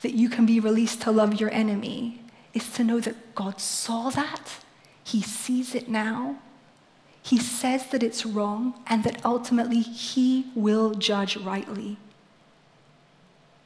that 0.00 0.14
you 0.14 0.28
can 0.28 0.46
be 0.46 0.60
released 0.60 1.02
to 1.02 1.10
love 1.10 1.40
your 1.40 1.52
enemy 1.52 2.20
is 2.54 2.72
to 2.74 2.84
know 2.84 3.00
that 3.00 3.34
God 3.34 3.60
saw 3.60 4.08
that, 4.10 4.60
He 5.04 5.20
sees 5.20 5.74
it 5.74 5.88
now, 5.88 6.38
He 7.22 7.38
says 7.38 7.86
that 7.88 8.02
it's 8.02 8.24
wrong, 8.24 8.74
and 8.86 9.04
that 9.04 9.24
ultimately 9.24 9.80
He 9.80 10.46
will 10.54 10.94
judge 10.94 11.36
rightly. 11.36 11.98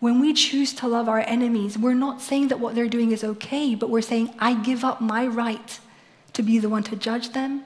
When 0.01 0.19
we 0.19 0.33
choose 0.33 0.73
to 0.75 0.89
love 0.89 1.09
our 1.09 1.21
enemies, 1.21 1.79
we're 1.79 1.95
not 1.95 2.21
saying 2.21 2.49
that 2.49 2.61
what 2.61 2.75
they're 2.75 2.89
doing 2.89 3.12
is 3.12 3.23
okay, 3.23 3.75
but 3.75 3.91
we're 3.91 4.03
saying, 4.03 4.35
I 4.39 4.55
give 4.55 4.83
up 4.83 5.01
my 5.01 5.27
right 5.27 5.79
to 6.37 6.42
be 6.42 6.59
the 6.59 6.68
one 6.68 6.83
to 6.83 6.94
judge 6.94 7.31
them, 7.31 7.64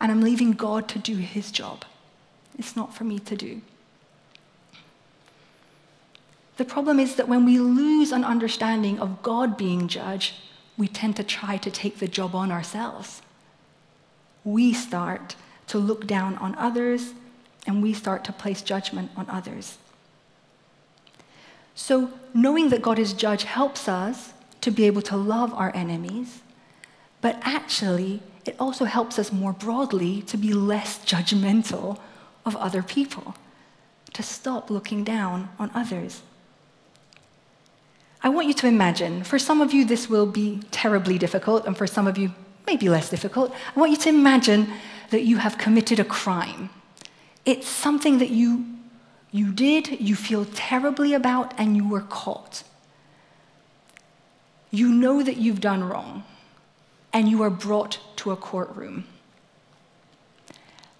and 0.00 0.10
I'm 0.10 0.22
leaving 0.22 0.52
God 0.52 0.88
to 0.88 0.98
do 0.98 1.16
His 1.16 1.52
job. 1.52 1.84
It's 2.58 2.74
not 2.74 2.94
for 2.94 3.04
me 3.04 3.18
to 3.18 3.36
do. 3.36 3.60
The 6.56 6.64
problem 6.64 6.98
is 6.98 7.16
that 7.16 7.28
when 7.28 7.44
we 7.44 7.58
lose 7.58 8.12
an 8.12 8.24
understanding 8.24 8.98
of 8.98 9.22
God 9.22 9.58
being 9.58 9.86
judge, 9.86 10.34
we 10.78 10.88
tend 10.88 11.16
to 11.16 11.24
try 11.24 11.58
to 11.58 11.70
take 11.70 11.98
the 11.98 12.08
job 12.08 12.34
on 12.34 12.50
ourselves. 12.50 13.20
We 14.44 14.72
start 14.72 15.36
to 15.66 15.76
look 15.76 16.06
down 16.06 16.38
on 16.38 16.54
others 16.54 17.12
and 17.66 17.82
we 17.82 17.92
start 17.92 18.24
to 18.24 18.32
place 18.32 18.62
judgment 18.62 19.10
on 19.14 19.28
others. 19.28 19.76
So, 21.74 22.12
knowing 22.32 22.70
that 22.70 22.80
God 22.80 22.98
is 22.98 23.12
judge 23.12 23.44
helps 23.44 23.88
us 23.88 24.32
to 24.62 24.70
be 24.70 24.84
able 24.84 25.02
to 25.02 25.16
love 25.18 25.52
our 25.52 25.70
enemies, 25.76 26.40
but 27.26 27.40
actually, 27.42 28.22
it 28.44 28.54
also 28.60 28.84
helps 28.84 29.18
us 29.18 29.32
more 29.32 29.52
broadly 29.52 30.22
to 30.30 30.36
be 30.36 30.52
less 30.52 31.00
judgmental 31.04 31.98
of 32.44 32.54
other 32.54 32.84
people, 32.84 33.34
to 34.12 34.22
stop 34.22 34.70
looking 34.70 35.02
down 35.02 35.48
on 35.58 35.68
others. 35.74 36.22
I 38.22 38.28
want 38.28 38.46
you 38.46 38.54
to 38.54 38.68
imagine, 38.68 39.24
for 39.24 39.40
some 39.40 39.60
of 39.60 39.74
you, 39.74 39.84
this 39.84 40.08
will 40.08 40.26
be 40.26 40.60
terribly 40.70 41.18
difficult, 41.18 41.66
and 41.66 41.76
for 41.76 41.88
some 41.88 42.06
of 42.06 42.16
you, 42.16 42.32
maybe 42.64 42.88
less 42.88 43.10
difficult. 43.10 43.52
I 43.74 43.80
want 43.80 43.90
you 43.90 43.98
to 44.06 44.08
imagine 44.08 44.68
that 45.10 45.22
you 45.22 45.38
have 45.38 45.58
committed 45.58 45.98
a 45.98 46.04
crime. 46.04 46.70
It's 47.44 47.66
something 47.66 48.18
that 48.18 48.30
you, 48.30 48.64
you 49.32 49.50
did, 49.50 50.00
you 50.00 50.14
feel 50.14 50.44
terribly 50.54 51.12
about, 51.12 51.54
and 51.58 51.76
you 51.76 51.88
were 51.88 52.02
caught. 52.02 52.62
You 54.70 54.92
know 54.92 55.24
that 55.24 55.38
you've 55.38 55.60
done 55.60 55.82
wrong, 55.82 56.22
and 57.16 57.30
you 57.30 57.40
are 57.42 57.48
brought 57.48 57.98
to 58.14 58.30
a 58.30 58.36
courtroom. 58.36 59.02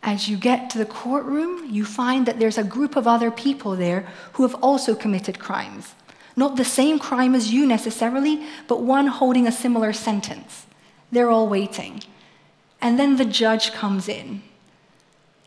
As 0.02 0.31
you 0.31 0.38
get 0.38 0.70
to 0.70 0.79
the 0.79 0.87
courtroom, 0.87 1.68
you 1.70 1.85
find 1.85 2.24
that 2.24 2.38
there's 2.38 2.57
a 2.57 2.64
group 2.64 2.96
of 2.96 3.07
other 3.07 3.31
people 3.31 3.76
there 3.76 4.09
who 4.33 4.42
have 4.42 4.55
also 4.62 4.94
committed 4.94 5.38
crimes. 5.38 5.94
Not 6.35 6.57
the 6.57 6.64
same 6.64 6.98
crime 6.98 7.35
as 7.35 7.52
you 7.52 7.66
necessarily, 7.66 8.42
but 8.66 8.81
one 8.81 9.09
holding 9.09 9.46
a 9.46 9.52
similar 9.52 9.92
sentence. 9.92 10.64
They're 11.12 11.29
all 11.29 11.48
waiting. 11.48 12.02
And 12.81 12.98
then 12.98 13.18
the 13.18 13.26
judge 13.26 13.72
comes 13.72 14.09
in. 14.09 14.42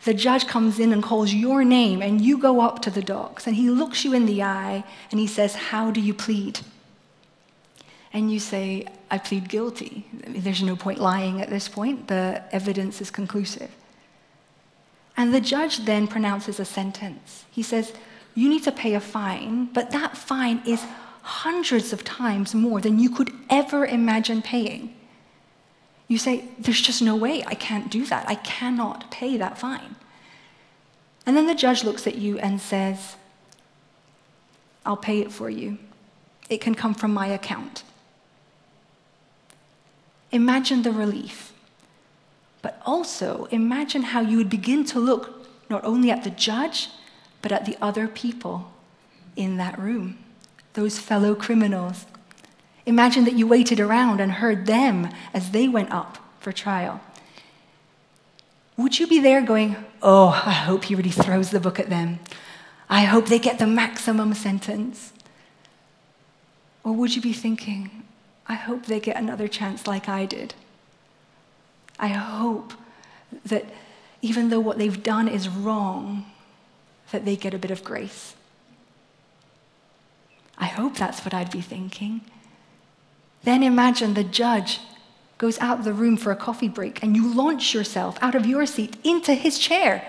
The 0.04 0.14
judge 0.14 0.46
comes 0.46 0.80
in 0.80 0.94
and 0.94 1.02
calls 1.02 1.34
your 1.34 1.64
name, 1.64 2.04
and 2.04 2.22
you 2.22 2.38
go 2.38 2.62
up 2.62 2.84
to 2.84 2.92
the 2.92 3.02
docs, 3.02 3.48
and 3.48 3.56
he 3.56 3.72
looks 3.72 4.06
you 4.06 4.14
in 4.14 4.28
the 4.28 4.44
eye 4.44 4.84
and 5.10 5.20
he 5.20 5.26
says, 5.26 5.56
How 5.56 5.90
do 5.90 6.00
you 6.00 6.14
plead? 6.14 6.60
And 8.12 8.32
you 8.32 8.40
say, 8.40 8.88
I 9.12 9.18
plead 9.20 9.50
guilty. 9.50 10.08
There's 10.28 10.64
no 10.64 10.76
point 10.76 11.00
lying 11.00 11.42
at 11.42 11.50
this 11.50 11.68
point, 11.68 12.08
the 12.08 12.44
evidence 12.52 13.02
is 13.02 13.12
conclusive. 13.12 13.72
And 15.16 15.34
the 15.34 15.42
judge 15.42 15.86
then 15.86 16.08
pronounces 16.08 16.60
a 16.60 16.66
sentence. 16.66 17.46
He 17.52 17.62
says, 17.62 17.94
you 18.36 18.48
need 18.48 18.64
to 18.64 18.72
pay 18.72 18.94
a 18.94 19.00
fine, 19.00 19.66
but 19.74 19.92
that 19.92 20.18
fine 20.18 20.62
is 20.66 20.86
hundreds 21.22 21.92
of 21.92 22.04
times 22.04 22.56
more 22.56 22.80
than 22.82 22.98
you 23.00 23.10
could 23.10 23.32
ever 23.50 23.86
imagine 23.86 24.42
paying. 24.42 24.96
You 26.08 26.18
say, 26.18 26.46
There's 26.58 26.82
just 26.82 27.02
no 27.02 27.16
way, 27.16 27.44
I 27.46 27.54
can't 27.54 27.92
do 27.92 28.06
that. 28.06 28.28
I 28.28 28.36
cannot 28.36 29.12
pay 29.12 29.38
that 29.38 29.58
fine. 29.58 29.96
And 31.26 31.36
then 31.36 31.48
the 31.48 31.56
judge 31.56 31.84
looks 31.84 32.08
at 32.08 32.16
you 32.16 32.40
and 32.40 32.60
says, 32.60 33.16
I'll 34.86 34.98
pay 34.98 35.20
it 35.20 35.32
for 35.32 35.50
you. 35.50 35.78
It 36.50 36.62
can 36.62 36.74
come 36.74 36.96
from 36.96 37.14
my 37.14 37.28
account. 37.28 37.84
Imagine 40.32 40.84
the 40.84 40.92
relief. 40.92 41.54
But 42.62 42.82
also, 42.86 43.48
imagine 43.52 44.04
how 44.04 44.22
you 44.22 44.38
would 44.38 44.50
begin 44.50 44.84
to 44.86 45.00
look 45.00 45.48
not 45.70 45.84
only 45.84 46.12
at 46.12 46.24
the 46.24 46.30
judge, 46.30 46.90
but 47.42 47.52
at 47.52 47.66
the 47.66 47.78
other 47.82 48.08
people 48.08 48.72
in 49.36 49.58
that 49.58 49.80
room, 49.80 50.18
those 50.74 51.00
fellow 51.00 51.36
criminals. 51.36 52.06
Imagine 52.86 53.24
that 53.26 53.36
you 53.36 53.48
waited 53.48 53.80
around 53.80 54.20
and 54.20 54.34
heard 54.34 54.66
them 54.66 55.10
as 55.34 55.52
they 55.52 55.68
went 55.68 55.92
up 55.92 56.18
for 56.40 56.52
trial. 56.52 57.02
Would 58.78 59.00
you 59.00 59.08
be 59.08 59.20
there 59.20 59.42
going, 59.42 59.76
Oh, 60.02 60.42
I 60.46 60.52
hope 60.52 60.86
he 60.86 60.96
really 60.96 61.12
throws 61.12 61.52
the 61.52 61.60
book 61.60 61.80
at 61.80 61.90
them? 61.90 62.20
I 62.90 63.02
hope 63.02 63.28
they 63.28 63.40
get 63.40 63.60
the 63.60 63.68
maximum 63.68 64.34
sentence. 64.34 65.14
Or 66.84 66.94
would 66.94 67.16
you 67.16 67.22
be 67.22 67.34
thinking, 67.34 68.04
I 68.50 68.56
hope 68.56 68.86
they 68.86 69.00
get 69.00 69.16
another 69.16 69.48
chance 69.48 69.88
like 69.88 70.10
I 70.10 70.26
did? 70.26 70.54
I 71.98 72.10
hope 72.10 72.74
that 73.46 73.66
even 74.22 74.50
though 74.50 74.60
what 74.60 74.78
they've 74.78 75.02
done 75.02 75.30
is 75.30 75.48
wrong, 75.48 76.26
that 77.12 77.24
they 77.24 77.36
get 77.36 77.54
a 77.54 77.58
bit 77.58 77.72
of 77.72 77.84
grace. 77.84 78.36
I 80.58 80.66
hope 80.66 80.98
that's 80.98 81.24
what 81.24 81.34
I'd 81.34 81.52
be 81.52 81.62
thinking. 81.62 82.22
Then 83.44 83.64
imagine 83.64 84.16
the 84.16 84.26
judge 84.26 84.80
goes 85.38 85.58
out 85.60 85.80
of 85.80 85.86
the 85.86 85.94
room 85.94 86.18
for 86.18 86.32
a 86.32 86.36
coffee 86.36 86.68
break 86.68 87.02
and 87.02 87.16
you 87.16 87.34
launch 87.34 87.74
yourself 87.74 88.18
out 88.22 88.36
of 88.36 88.46
your 88.46 88.66
seat 88.66 88.98
into 89.06 89.34
his 89.34 89.58
chair 89.58 90.06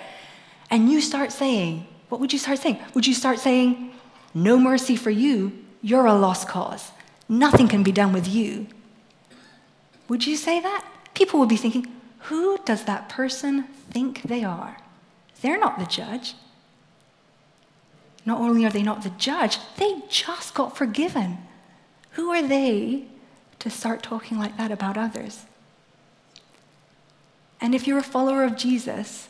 and 0.71 0.91
you 0.91 1.01
start 1.01 1.31
saying, 1.31 1.87
What 2.09 2.21
would 2.21 2.33
you 2.33 2.39
start 2.39 2.59
saying? 2.59 2.81
Would 2.95 3.07
you 3.07 3.15
start 3.15 3.39
saying, 3.39 3.93
no 4.35 4.59
mercy 4.59 4.97
for 4.97 5.11
you, 5.11 5.53
you're 5.83 6.07
a 6.07 6.15
lost 6.15 6.49
cause. 6.49 6.93
Nothing 7.31 7.69
can 7.69 7.85
be 7.85 7.93
done 7.93 8.13
with 8.13 8.27
you. 8.27 8.67
Would 10.09 10.27
you 10.27 10.37
say 10.37 10.59
that? 10.59 10.85
People 11.15 11.39
would 11.39 11.49
be 11.49 11.57
thinking, 11.57 11.87
who 12.23 12.59
does 12.65 12.85
that 12.87 13.09
person 13.09 13.69
think 13.89 14.23
they 14.23 14.43
are? 14.43 14.79
They're 15.41 15.57
not 15.57 15.79
the 15.79 15.87
judge. 15.87 16.35
Not 18.27 18.41
only 18.41 18.65
are 18.67 18.71
they 18.71 18.83
not 18.83 19.05
the 19.05 19.11
judge, 19.11 19.59
they 19.77 20.03
just 20.09 20.55
got 20.55 20.77
forgiven. 20.77 21.39
Who 22.13 22.31
are 22.31 22.43
they 22.43 23.05
to 23.61 23.71
start 23.71 24.03
talking 24.03 24.37
like 24.37 24.57
that 24.57 24.73
about 24.73 24.99
others? 24.99 25.45
And 27.61 27.77
if 27.77 27.87
you're 27.87 27.99
a 27.99 28.03
follower 28.03 28.43
of 28.43 28.57
Jesus, 28.57 29.29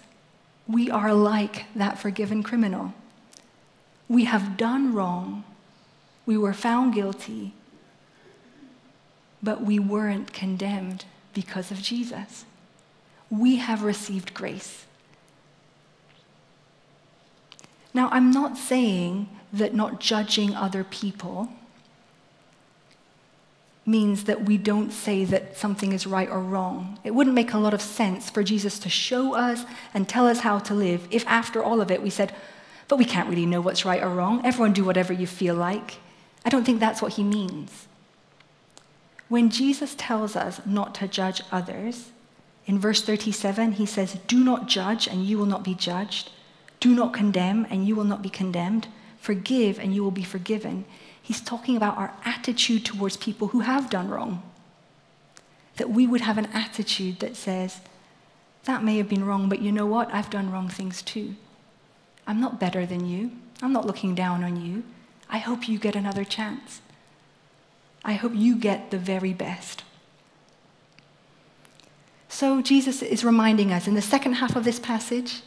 we 0.66 0.90
are 0.90 1.12
like 1.12 1.66
that 1.74 1.98
forgiven 1.98 2.42
criminal. 2.42 2.94
We 4.08 4.24
have 4.24 4.56
done 4.56 4.94
wrong, 4.94 5.44
we 6.24 6.38
were 6.38 6.54
found 6.54 6.94
guilty, 6.94 7.52
but 9.42 9.62
we 9.62 9.78
weren't 9.78 10.32
condemned 10.32 11.04
because 11.34 11.70
of 11.70 11.80
Jesus. 11.80 12.44
We 13.30 13.56
have 13.56 13.82
received 13.82 14.34
grace. 14.34 14.84
Now, 17.92 18.08
I'm 18.12 18.30
not 18.30 18.56
saying 18.56 19.28
that 19.52 19.74
not 19.74 20.00
judging 20.00 20.54
other 20.54 20.84
people 20.84 21.48
means 23.86 24.24
that 24.24 24.44
we 24.44 24.56
don't 24.56 24.92
say 24.92 25.24
that 25.24 25.56
something 25.56 25.92
is 25.92 26.06
right 26.06 26.28
or 26.28 26.40
wrong. 26.40 26.98
It 27.02 27.12
wouldn't 27.12 27.34
make 27.34 27.52
a 27.52 27.58
lot 27.58 27.74
of 27.74 27.82
sense 27.82 28.30
for 28.30 28.42
Jesus 28.42 28.78
to 28.80 28.88
show 28.88 29.34
us 29.34 29.64
and 29.92 30.08
tell 30.08 30.28
us 30.28 30.40
how 30.40 30.60
to 30.60 30.74
live 30.74 31.08
if, 31.10 31.26
after 31.26 31.62
all 31.62 31.80
of 31.80 31.90
it, 31.90 32.02
we 32.02 32.10
said, 32.10 32.34
but 32.86 32.98
we 32.98 33.04
can't 33.04 33.28
really 33.28 33.46
know 33.46 33.60
what's 33.60 33.84
right 33.84 34.02
or 34.02 34.10
wrong. 34.10 34.44
Everyone 34.44 34.72
do 34.72 34.84
whatever 34.84 35.12
you 35.12 35.26
feel 35.26 35.54
like. 35.54 35.96
I 36.44 36.50
don't 36.50 36.64
think 36.64 36.78
that's 36.78 37.02
what 37.02 37.14
he 37.14 37.24
means. 37.24 37.88
When 39.30 39.48
Jesus 39.48 39.94
tells 39.94 40.34
us 40.34 40.60
not 40.66 40.92
to 40.96 41.06
judge 41.06 41.40
others, 41.52 42.10
in 42.66 42.80
verse 42.80 43.00
37, 43.00 43.72
he 43.72 43.86
says, 43.86 44.18
Do 44.26 44.42
not 44.42 44.66
judge, 44.66 45.06
and 45.06 45.24
you 45.24 45.38
will 45.38 45.46
not 45.46 45.62
be 45.62 45.72
judged. 45.72 46.32
Do 46.80 46.92
not 46.92 47.12
condemn, 47.12 47.64
and 47.70 47.86
you 47.86 47.94
will 47.94 48.04
not 48.04 48.22
be 48.22 48.28
condemned. 48.28 48.88
Forgive, 49.20 49.78
and 49.78 49.94
you 49.94 50.02
will 50.02 50.10
be 50.10 50.24
forgiven. 50.24 50.84
He's 51.22 51.40
talking 51.40 51.76
about 51.76 51.96
our 51.96 52.12
attitude 52.24 52.84
towards 52.84 53.16
people 53.16 53.48
who 53.48 53.60
have 53.60 53.88
done 53.88 54.08
wrong. 54.08 54.42
That 55.76 55.90
we 55.90 56.08
would 56.08 56.22
have 56.22 56.36
an 56.36 56.46
attitude 56.46 57.20
that 57.20 57.36
says, 57.36 57.78
That 58.64 58.82
may 58.82 58.96
have 58.96 59.08
been 59.08 59.24
wrong, 59.24 59.48
but 59.48 59.62
you 59.62 59.70
know 59.70 59.86
what? 59.86 60.12
I've 60.12 60.28
done 60.28 60.50
wrong 60.50 60.68
things 60.68 61.02
too. 61.02 61.36
I'm 62.26 62.40
not 62.40 62.58
better 62.58 62.84
than 62.84 63.06
you. 63.06 63.30
I'm 63.62 63.72
not 63.72 63.86
looking 63.86 64.16
down 64.16 64.42
on 64.42 64.60
you. 64.60 64.82
I 65.28 65.38
hope 65.38 65.68
you 65.68 65.78
get 65.78 65.94
another 65.94 66.24
chance. 66.24 66.80
I 68.04 68.14
hope 68.14 68.32
you 68.34 68.56
get 68.56 68.90
the 68.90 68.98
very 68.98 69.32
best. 69.32 69.84
So, 72.28 72.62
Jesus 72.62 73.02
is 73.02 73.24
reminding 73.24 73.72
us 73.72 73.86
in 73.86 73.94
the 73.94 74.02
second 74.02 74.34
half 74.34 74.56
of 74.56 74.64
this 74.64 74.78
passage 74.78 75.42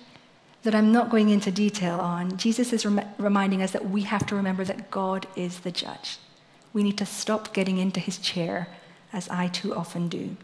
that 0.64 0.74
I'm 0.76 0.92
not 0.92 1.10
going 1.10 1.30
into 1.30 1.52
detail 1.52 2.00
on, 2.00 2.38
Jesus 2.38 2.74
is 2.74 2.86
rem- 2.86 3.08
reminding 3.18 3.62
us 3.62 3.72
that 3.72 3.90
we 3.90 4.04
have 4.04 4.26
to 4.28 4.36
remember 4.36 4.64
that 4.64 4.90
God 4.90 5.28
is 5.36 5.60
the 5.60 5.72
judge. 5.72 6.18
We 6.72 6.84
need 6.84 6.98
to 6.98 7.06
stop 7.06 7.54
getting 7.54 7.78
into 7.78 8.00
his 8.00 8.18
chair, 8.18 8.70
as 9.12 9.30
I 9.30 9.48
too 9.48 9.76
often 9.76 10.08
do. 10.08 10.38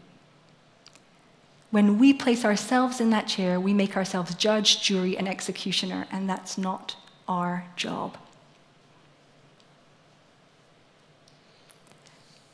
When 1.70 1.98
we 1.98 2.12
place 2.12 2.44
ourselves 2.44 3.00
in 3.00 3.10
that 3.10 3.28
chair, 3.28 3.58
we 3.58 3.72
make 3.72 3.96
ourselves 3.96 4.34
judge, 4.34 4.82
jury, 4.82 5.16
and 5.16 5.28
executioner, 5.28 6.06
and 6.10 6.28
that's 6.28 6.58
not 6.58 6.96
our 7.28 7.64
job. 7.76 8.16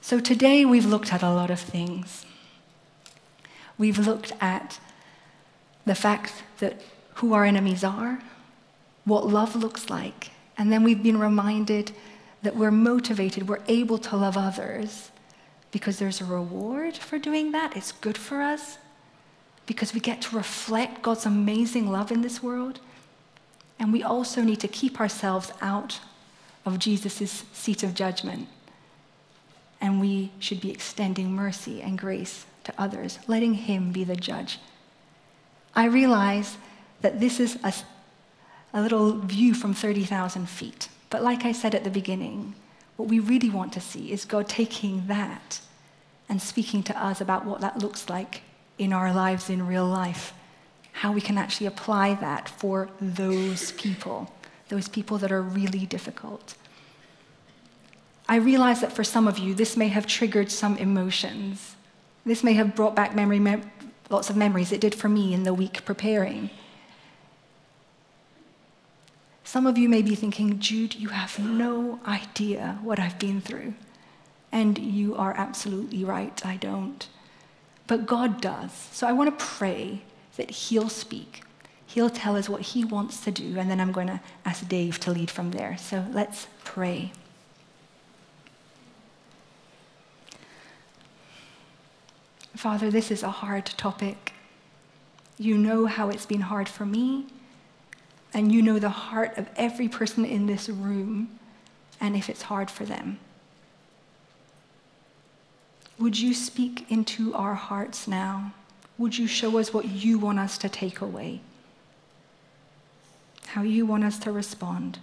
So 0.06 0.20
today 0.20 0.64
we've 0.64 0.86
looked 0.86 1.12
at 1.12 1.24
a 1.24 1.30
lot 1.30 1.50
of 1.50 1.58
things. 1.58 2.24
We've 3.76 3.98
looked 3.98 4.32
at 4.40 4.78
the 5.84 5.96
fact 5.96 6.44
that 6.58 6.80
who 7.14 7.34
our 7.34 7.44
enemies 7.44 7.82
are, 7.82 8.20
what 9.04 9.26
love 9.26 9.56
looks 9.56 9.90
like, 9.90 10.30
and 10.56 10.70
then 10.70 10.84
we've 10.84 11.02
been 11.02 11.18
reminded 11.18 11.90
that 12.42 12.54
we're 12.54 12.70
motivated, 12.70 13.48
we're 13.48 13.64
able 13.66 13.98
to 13.98 14.16
love 14.16 14.36
others 14.36 15.10
because 15.72 15.98
there's 15.98 16.20
a 16.20 16.24
reward 16.24 16.96
for 16.96 17.18
doing 17.18 17.50
that. 17.50 17.76
It's 17.76 17.90
good 17.90 18.16
for 18.16 18.42
us 18.42 18.78
because 19.66 19.92
we 19.92 19.98
get 19.98 20.22
to 20.22 20.36
reflect 20.36 21.02
God's 21.02 21.26
amazing 21.26 21.90
love 21.90 22.12
in 22.12 22.22
this 22.22 22.40
world. 22.40 22.78
And 23.80 23.92
we 23.92 24.04
also 24.04 24.42
need 24.42 24.60
to 24.60 24.68
keep 24.68 25.00
ourselves 25.00 25.52
out 25.60 25.98
of 26.64 26.78
Jesus' 26.78 27.42
seat 27.52 27.82
of 27.82 27.92
judgment. 27.92 28.46
And 29.80 30.00
we 30.00 30.32
should 30.38 30.60
be 30.60 30.70
extending 30.70 31.32
mercy 31.32 31.82
and 31.82 31.98
grace 31.98 32.46
to 32.64 32.74
others, 32.78 33.18
letting 33.26 33.54
Him 33.54 33.92
be 33.92 34.04
the 34.04 34.16
judge. 34.16 34.58
I 35.74 35.84
realize 35.86 36.56
that 37.02 37.20
this 37.20 37.38
is 37.38 37.58
a, 37.62 37.72
a 38.72 38.80
little 38.80 39.18
view 39.18 39.54
from 39.54 39.74
30,000 39.74 40.48
feet. 40.48 40.88
But 41.10 41.22
like 41.22 41.44
I 41.44 41.52
said 41.52 41.74
at 41.74 41.84
the 41.84 41.90
beginning, 41.90 42.54
what 42.96 43.08
we 43.08 43.18
really 43.18 43.50
want 43.50 43.72
to 43.74 43.80
see 43.80 44.10
is 44.10 44.24
God 44.24 44.48
taking 44.48 45.06
that 45.06 45.60
and 46.28 46.40
speaking 46.40 46.82
to 46.84 47.02
us 47.02 47.20
about 47.20 47.44
what 47.44 47.60
that 47.60 47.78
looks 47.78 48.08
like 48.08 48.42
in 48.78 48.92
our 48.92 49.12
lives 49.12 49.48
in 49.48 49.66
real 49.66 49.86
life, 49.86 50.32
how 50.92 51.12
we 51.12 51.20
can 51.20 51.38
actually 51.38 51.66
apply 51.66 52.14
that 52.14 52.48
for 52.48 52.88
those 53.00 53.72
people, 53.72 54.32
those 54.68 54.88
people 54.88 55.18
that 55.18 55.30
are 55.30 55.42
really 55.42 55.86
difficult. 55.86 56.54
I 58.28 58.36
realize 58.36 58.80
that 58.80 58.92
for 58.92 59.04
some 59.04 59.28
of 59.28 59.38
you, 59.38 59.54
this 59.54 59.76
may 59.76 59.88
have 59.88 60.06
triggered 60.06 60.50
some 60.50 60.76
emotions. 60.78 61.76
This 62.24 62.42
may 62.42 62.54
have 62.54 62.74
brought 62.74 62.96
back 62.96 63.14
memory, 63.14 63.38
mem- 63.38 63.70
lots 64.10 64.30
of 64.30 64.36
memories. 64.36 64.72
It 64.72 64.80
did 64.80 64.94
for 64.94 65.08
me 65.08 65.32
in 65.32 65.44
the 65.44 65.54
week 65.54 65.84
preparing. 65.84 66.50
Some 69.44 69.66
of 69.66 69.78
you 69.78 69.88
may 69.88 70.02
be 70.02 70.16
thinking, 70.16 70.58
Jude, 70.58 70.96
you 70.96 71.10
have 71.10 71.38
no 71.38 72.00
idea 72.04 72.80
what 72.82 72.98
I've 72.98 73.18
been 73.18 73.40
through. 73.40 73.74
And 74.50 74.76
you 74.76 75.14
are 75.14 75.34
absolutely 75.36 76.04
right, 76.04 76.44
I 76.44 76.56
don't. 76.56 77.06
But 77.86 78.06
God 78.06 78.40
does. 78.40 78.72
So 78.92 79.06
I 79.06 79.12
want 79.12 79.38
to 79.38 79.44
pray 79.44 80.02
that 80.36 80.50
He'll 80.50 80.88
speak. 80.88 81.44
He'll 81.86 82.10
tell 82.10 82.36
us 82.36 82.48
what 82.48 82.62
He 82.62 82.84
wants 82.84 83.20
to 83.24 83.30
do, 83.30 83.56
and 83.58 83.70
then 83.70 83.80
I'm 83.80 83.92
going 83.92 84.08
to 84.08 84.20
ask 84.44 84.66
Dave 84.68 84.98
to 85.00 85.12
lead 85.12 85.30
from 85.30 85.52
there. 85.52 85.76
So 85.78 86.04
let's 86.10 86.48
pray. 86.64 87.12
Father, 92.56 92.90
this 92.90 93.10
is 93.10 93.22
a 93.22 93.30
hard 93.30 93.66
topic. 93.66 94.32
You 95.38 95.58
know 95.58 95.84
how 95.84 96.08
it's 96.08 96.24
been 96.24 96.40
hard 96.40 96.70
for 96.70 96.86
me, 96.86 97.26
and 98.32 98.50
you 98.50 98.62
know 98.62 98.78
the 98.78 98.88
heart 98.88 99.36
of 99.36 99.50
every 99.56 99.88
person 99.88 100.24
in 100.24 100.46
this 100.46 100.70
room, 100.70 101.38
and 102.00 102.16
if 102.16 102.30
it's 102.30 102.42
hard 102.42 102.70
for 102.70 102.86
them. 102.86 103.18
Would 105.98 106.18
you 106.18 106.32
speak 106.32 106.90
into 106.90 107.34
our 107.34 107.54
hearts 107.54 108.08
now? 108.08 108.52
Would 108.96 109.18
you 109.18 109.26
show 109.26 109.58
us 109.58 109.74
what 109.74 109.84
you 109.84 110.18
want 110.18 110.38
us 110.38 110.56
to 110.58 110.68
take 110.70 111.02
away? 111.02 111.42
How 113.48 113.62
you 113.62 113.84
want 113.84 114.04
us 114.04 114.18
to 114.20 114.32
respond? 114.32 114.98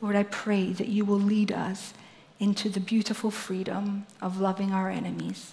Lord, 0.00 0.16
I 0.16 0.22
pray 0.22 0.72
that 0.72 0.88
you 0.88 1.04
will 1.04 1.20
lead 1.20 1.52
us 1.52 1.92
into 2.38 2.70
the 2.70 2.80
beautiful 2.80 3.30
freedom 3.30 4.06
of 4.22 4.40
loving 4.40 4.72
our 4.72 4.88
enemies. 4.88 5.52